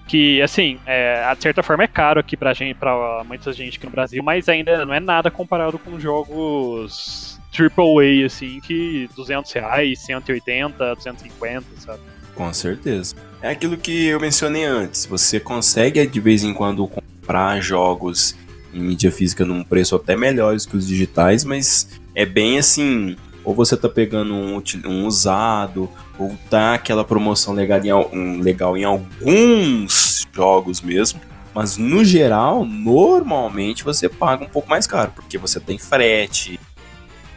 [0.08, 3.86] Que, assim, é, de certa forma é caro aqui pra gente, pra muita gente aqui
[3.86, 9.52] no Brasil, mas ainda não é nada comparado com jogos triple A, assim, que 200
[9.52, 12.00] reais, 180, 250, sabe?
[12.36, 13.16] Com certeza.
[13.42, 15.06] É aquilo que eu mencionei antes.
[15.06, 18.36] Você consegue de vez em quando comprar jogos
[18.76, 23.16] em mídia física num preço até melhores que os digitais, mas é bem assim.
[23.44, 28.76] Ou você tá pegando um, um usado, ou tá aquela promoção legal em, um, legal
[28.76, 31.22] em alguns jogos mesmo.
[31.54, 36.60] Mas no geral, normalmente você paga um pouco mais caro, porque você tem frete,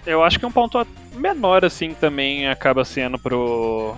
[0.08, 3.94] eu acho que um ponto menor, assim, também acaba sendo pro.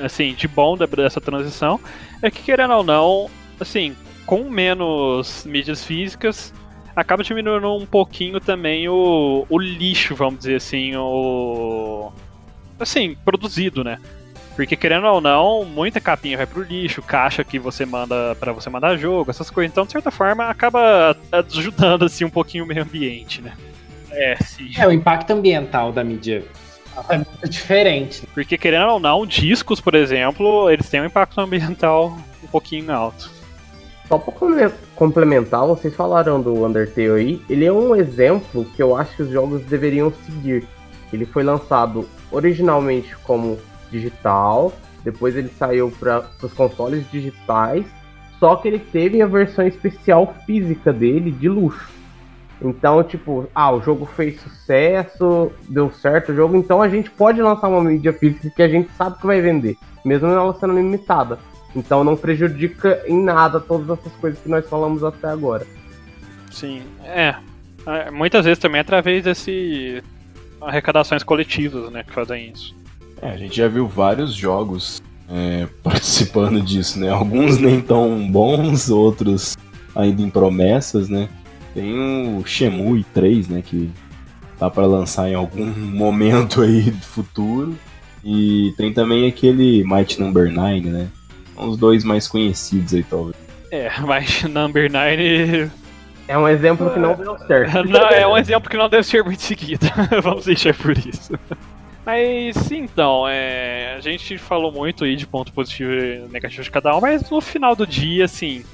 [0.00, 1.80] Assim, de bom dessa transição,
[2.22, 3.28] é que, querendo ou não,
[3.58, 6.54] assim, com menos mídias físicas,
[6.94, 12.12] acaba diminuindo um pouquinho também o, o lixo, vamos dizer assim, o.
[12.78, 13.98] Assim, produzido, né?
[14.56, 18.68] Porque querendo ou não, muita capinha vai pro lixo, caixa que você manda para você
[18.68, 19.72] mandar jogo, essas coisas.
[19.72, 23.52] Então, de certa forma, acaba ajudando assim um pouquinho o meio ambiente, né?
[24.10, 24.70] É, sim.
[24.76, 26.44] É, o impacto ambiental da mídia
[27.08, 28.26] é muito diferente.
[28.34, 33.30] Porque, querendo ou não, discos, por exemplo, eles têm um impacto ambiental um pouquinho alto.
[34.10, 39.14] Só para complementar, vocês falaram do Undertale aí, ele é um exemplo que eu acho
[39.14, 40.66] que os jogos deveriam seguir.
[41.12, 43.56] Ele foi lançado originalmente como
[43.88, 44.72] digital,
[45.04, 47.86] depois ele saiu para os consoles digitais,
[48.40, 51.88] só que ele teve a versão especial física dele de luxo.
[52.60, 57.40] Então, tipo, ah, o jogo fez sucesso, deu certo o jogo, então a gente pode
[57.40, 61.38] lançar uma mídia física que a gente sabe que vai vender, mesmo ela sendo limitada.
[61.74, 65.66] Então não prejudica em nada todas essas coisas que nós falamos até agora.
[66.50, 67.34] Sim, é.
[67.86, 70.02] é muitas vezes também através desse
[70.60, 72.74] arrecadações coletivas, né, que fazem isso.
[73.22, 77.08] É, a gente já viu vários jogos é, participando disso, né?
[77.08, 79.56] Alguns nem tão bons, outros
[79.94, 81.28] ainda em promessas, né?
[81.74, 81.94] Tem
[82.36, 83.90] o Shemui 3, né, que
[84.58, 87.76] tá para lançar em algum momento aí do futuro.
[88.22, 91.08] E tem também aquele Might Number 9, né?
[91.60, 93.36] São os dois mais conhecidos aí, talvez.
[93.70, 95.70] É, Might Number 9
[96.26, 97.84] é um exemplo que não deu certo.
[97.90, 99.84] Não, é um exemplo que não deve ser muito seguido.
[100.22, 101.32] Vamos deixar por isso.
[102.06, 106.96] Mas então, é, a gente falou muito aí de ponto positivo e negativo de cada
[106.96, 108.64] um, mas no final do dia, assim,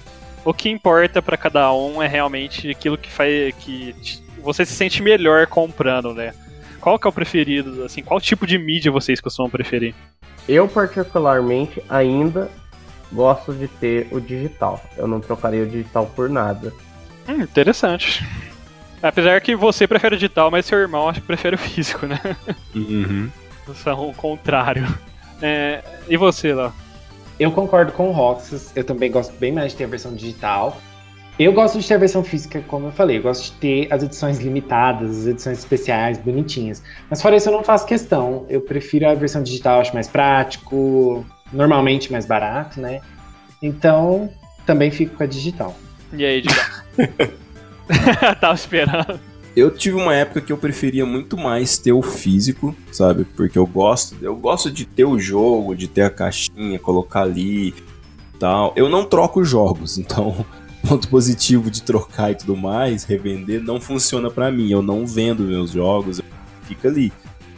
[0.45, 3.95] o que importa para cada um é realmente aquilo que faz que
[4.43, 6.35] você se sente melhor comprando, né?
[6.79, 9.95] Qual que é o preferido, assim, qual tipo de mídia vocês costumam preferir?
[10.47, 12.51] Eu particularmente ainda
[13.13, 14.83] gosto de ter o digital.
[14.97, 16.73] Eu não trocaria o digital por nada.
[17.29, 18.25] Hum, interessante.
[19.03, 22.21] Apesar que você prefere o digital, mas seu irmão acho que prefere o físico, né?
[22.75, 23.31] Uhum.
[23.75, 24.87] São o contrário.
[25.43, 26.73] É, e você lá?
[27.39, 30.79] Eu concordo com o Roxas, eu também gosto bem mais de ter a versão digital.
[31.39, 34.03] Eu gosto de ter a versão física, como eu falei, eu gosto de ter as
[34.03, 36.83] edições limitadas, as edições especiais, bonitinhas.
[37.11, 38.47] Mas fora isso, eu não faço questão.
[38.49, 43.01] Eu prefiro a versão digital, acho mais prático, normalmente mais barato, né?
[43.63, 44.31] Então,
[44.65, 45.77] também fico com a digital.
[46.13, 46.85] E aí, diga.
[48.41, 49.21] Tava esperando.
[49.57, 53.25] Eu tive uma época que eu preferia muito mais ter o físico, sabe?
[53.25, 57.75] Porque eu gosto, eu gosto de ter o jogo, de ter a caixinha, colocar ali,
[58.39, 58.75] tal.
[58.77, 60.45] Eu não troco jogos, então
[60.87, 64.71] ponto positivo de trocar e tudo mais, revender, não funciona para mim.
[64.71, 66.21] Eu não vendo meus jogos,
[66.65, 67.11] fica ali.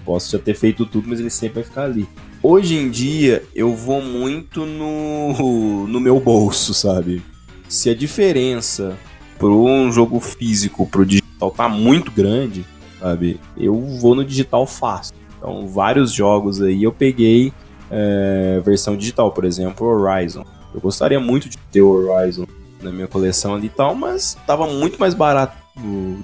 [0.04, 2.08] Posso já ter feito tudo, mas ele sempre vai ficar ali.
[2.42, 7.20] Hoje em dia, eu vou muito no, no meu bolso, sabe?
[7.68, 8.96] Se a diferença
[9.38, 12.64] para um jogo físico pro digital tá muito grande,
[13.00, 13.40] sabe?
[13.56, 15.14] Eu vou no digital fácil.
[15.36, 17.52] Então, vários jogos aí eu peguei
[17.90, 20.44] é, versão digital, por exemplo, Horizon.
[20.74, 22.46] Eu gostaria muito de ter o Horizon
[22.80, 25.56] na minha coleção ali e tal, mas tava muito mais barato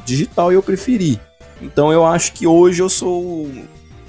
[0.04, 1.20] digital e eu preferi.
[1.60, 3.48] Então eu acho que hoje eu sou,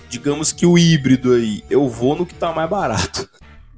[0.10, 1.64] digamos que o híbrido aí.
[1.70, 3.30] Eu vou no que tá mais barato.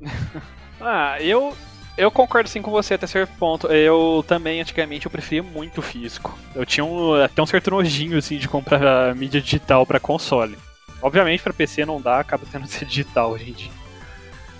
[0.81, 1.55] ah, eu
[1.97, 3.67] eu concordo sim com você até certo ponto.
[3.67, 6.37] Eu também, antigamente, eu preferia muito físico.
[6.53, 10.55] Eu tinha um, até um certo nojinho, assim, de comprar mídia digital para console.
[11.01, 13.71] Obviamente, para PC não dá, acaba tendo que ser digital, gente.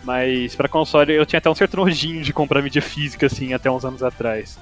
[0.04, 3.70] Mas para console eu tinha até um certo nojinho de comprar mídia física, assim, até
[3.70, 4.58] uns anos atrás.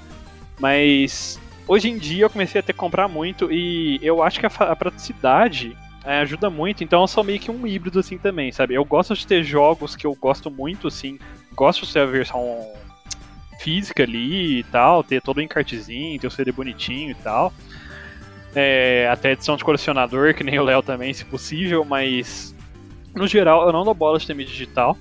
[0.60, 4.46] Mas hoje em dia eu comecei a ter que comprar muito e eu acho que
[4.46, 8.52] a, a praticidade é, ajuda muito, então eu sou meio que um híbrido assim também,
[8.52, 8.76] sabe?
[8.76, 11.18] Eu gosto de ter jogos que eu gosto muito, assim,
[11.54, 12.68] gosto de ter a versão
[13.60, 17.52] física ali e tal, ter todo o encartezinho, ter o CD bonitinho e tal.
[18.56, 22.56] É, até edição de colecionador, que nem o Léo também, se possível, mas
[23.14, 24.98] no geral eu não dou bola de ter mídia digital.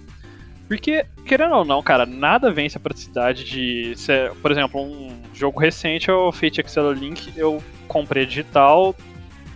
[0.67, 3.95] Porque, querendo ou não, cara, nada vence a praticidade de.
[3.97, 8.95] Ser, por exemplo, um jogo recente, o Fate Excel Link, eu comprei digital.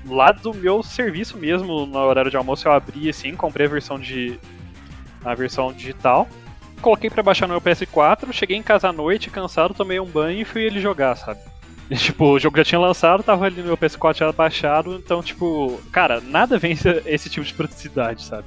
[0.07, 3.99] Lá do meu serviço mesmo, no horário de almoço, eu abri assim, comprei a versão
[3.99, 4.39] de.
[5.25, 6.29] a versão digital.
[6.81, 10.41] Coloquei para baixar no meu PS4, cheguei em casa à noite, cansado, tomei um banho
[10.41, 11.41] e fui ele jogar, sabe?
[11.91, 15.23] E, tipo, o jogo já tinha lançado, tava ali no meu PS4 já baixado, então,
[15.23, 18.47] tipo, cara, nada vence esse tipo de praticidade, sabe?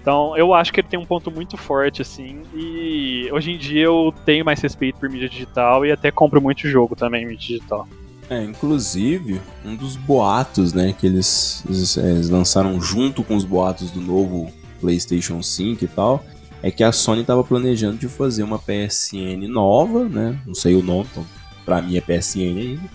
[0.00, 3.84] Então, eu acho que ele tem um ponto muito forte, assim, e hoje em dia
[3.84, 7.86] eu tenho mais respeito por mídia digital e até compro muito jogo também mídia digital.
[8.30, 13.90] É, inclusive, um dos boatos, né, que eles, eles, é, lançaram junto com os boatos
[13.90, 16.24] do novo PlayStation 5 e tal,
[16.62, 20.82] é que a Sony estava planejando de fazer uma PSN nova, né, não sei o
[20.82, 21.26] nome, então
[21.64, 22.90] pra mim é PSN ainda,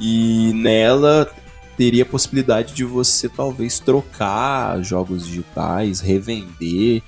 [0.00, 1.30] e nela
[1.76, 7.02] teria a possibilidade de você talvez trocar jogos digitais, revender.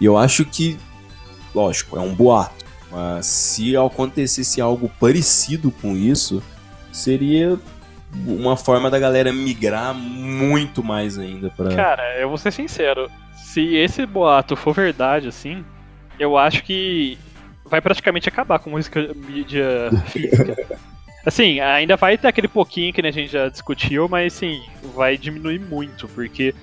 [0.00, 0.78] E eu acho que,
[1.52, 6.40] lógico, é um boato, mas se acontecesse algo parecido com isso,
[6.92, 7.58] seria
[8.26, 11.74] uma forma da galera migrar muito mais ainda para.
[11.74, 15.64] Cara, eu vou ser sincero, se esse boato for verdade assim,
[16.18, 17.18] eu acho que
[17.64, 20.56] vai praticamente acabar com música mídia física.
[21.24, 24.62] Assim, ainda vai ter aquele pouquinho que a gente já discutiu, mas sim,
[24.94, 26.54] vai diminuir muito, porque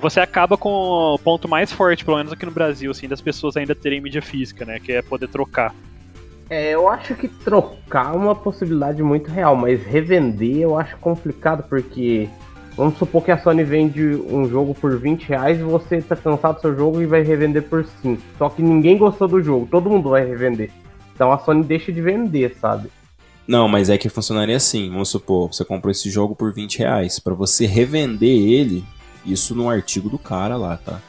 [0.00, 3.56] você acaba com o ponto mais forte, pelo menos aqui no Brasil, assim, das pessoas
[3.56, 4.78] ainda terem mídia física, né?
[4.78, 5.74] Que é poder trocar.
[6.50, 11.62] É, eu acho que trocar é uma possibilidade muito real, mas revender eu acho complicado,
[11.68, 12.28] porque
[12.74, 16.56] vamos supor que a Sony vende um jogo por 20 reais e você tá cansado
[16.56, 18.22] do seu jogo e vai revender por 5.
[18.38, 20.70] Só que ninguém gostou do jogo, todo mundo vai revender.
[21.14, 22.90] Então a Sony deixa de vender, sabe?
[23.46, 24.90] Não, mas é que funcionaria assim.
[24.90, 27.18] Vamos supor, você comprou esse jogo por 20 reais.
[27.18, 28.84] Pra você revender ele,
[29.24, 31.00] isso no artigo do cara lá, tá?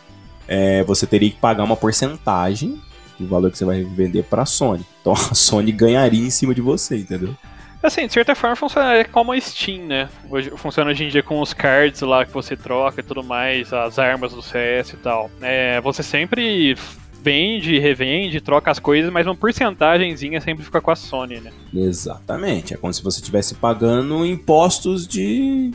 [0.48, 2.82] É, você teria que pagar uma porcentagem
[3.20, 4.86] do valor que você vai vender pra Sony.
[5.02, 7.36] Então a Sony ganharia em cima de você, entendeu?
[7.82, 10.10] Assim, de certa forma funcionaria como a Steam, né?
[10.30, 13.72] Hoje, funciona hoje em dia com os cards lá que você troca e tudo mais,
[13.72, 15.32] as armas do CS e tal.
[15.42, 16.76] É, você sempre
[17.22, 21.52] vende, revende, troca as coisas, mas uma porcentagemzinha sempre fica com a Sony, né?
[21.74, 22.74] Exatamente.
[22.74, 25.72] É como se você estivesse pagando impostos de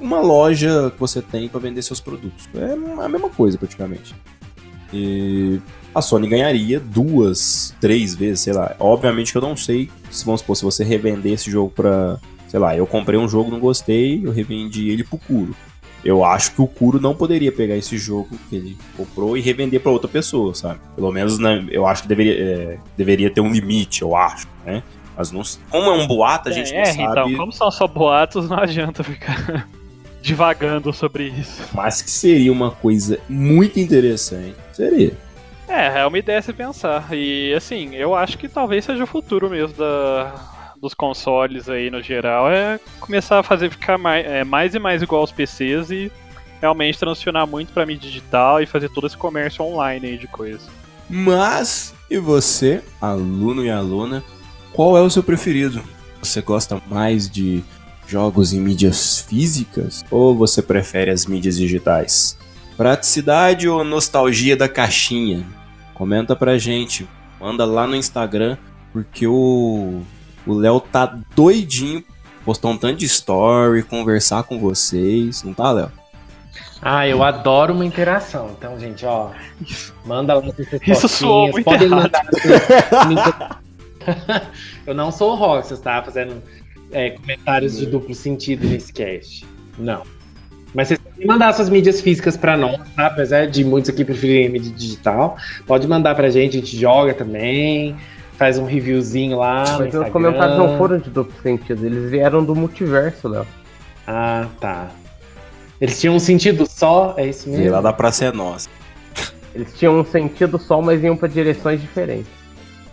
[0.00, 2.48] uma loja que você tem para vender seus produtos.
[2.54, 4.14] É a mesma coisa, praticamente.
[4.92, 5.60] E
[5.98, 8.74] a Sony ganharia duas, três vezes, sei lá.
[8.78, 12.18] Obviamente que eu não sei se, vamos supor, se você revender esse jogo pra.
[12.48, 15.54] Sei lá, eu comprei um jogo, não gostei, eu revendi ele pro Curo.
[16.02, 19.80] Eu acho que o Kuro não poderia pegar esse jogo que ele comprou e revender
[19.80, 20.80] para outra pessoa, sabe?
[20.94, 24.82] Pelo menos né, eu acho que deveria, é, deveria ter um limite, eu acho, né?
[25.14, 27.20] Mas não, como é um boato, a gente é, não é, então, sabe.
[27.32, 29.68] Então, como são só boatos, não adianta ficar.
[30.22, 31.62] divagando sobre isso.
[31.72, 34.56] Mas que seria uma coisa muito interessante.
[34.72, 35.12] Seria.
[35.68, 37.08] É, é uma ideia se pensar.
[37.12, 42.02] E assim, eu acho que talvez seja o futuro mesmo da, dos consoles aí no
[42.02, 42.50] geral.
[42.50, 46.12] É começar a fazer ficar mais, é, mais e mais igual aos PCs e
[46.60, 50.66] realmente transicionar muito para mídia digital e fazer todo esse comércio online aí de coisa.
[51.08, 54.22] Mas, e você, aluno e aluna,
[54.72, 55.82] qual é o seu preferido?
[56.20, 57.62] Você gosta mais de
[58.06, 62.38] jogos em mídias físicas ou você prefere as mídias digitais?
[62.76, 65.46] Praticidade ou nostalgia da caixinha?
[65.98, 67.06] Comenta pra gente,
[67.40, 68.56] manda lá no Instagram,
[68.92, 70.00] porque o
[70.46, 72.02] o Léo tá doidinho
[72.42, 75.92] postar um tanto de story, conversar com vocês, não tá, Léo?
[76.80, 78.54] Ah, eu adoro uma interação.
[78.56, 79.32] Então, gente, ó,
[80.06, 82.10] manda lá suas Isso soou muito podem errado.
[82.12, 83.62] mandar.
[84.86, 86.02] eu não sou o Roxas, tá?
[86.02, 86.42] Fazendo
[86.92, 89.44] é, comentários de duplo sentido nesse cast.
[89.76, 90.02] Não.
[90.74, 93.06] Mas vocês podem mandar suas mídias físicas para nós, tá?
[93.06, 95.36] Apesar de muitos aqui preferirem mídia digital.
[95.66, 97.96] Pode mandar pra gente, a gente joga também.
[98.36, 99.64] Faz um reviewzinho lá.
[99.78, 103.46] Mas os comentários não foram de duplo sentido, eles vieram do multiverso, Léo.
[104.06, 104.90] Ah, tá.
[105.80, 107.64] Eles tinham um sentido só, é isso mesmo?
[107.64, 108.68] E lá da Praça é Nossa.
[109.54, 112.30] Eles tinham um sentido só, mas iam para direções diferentes.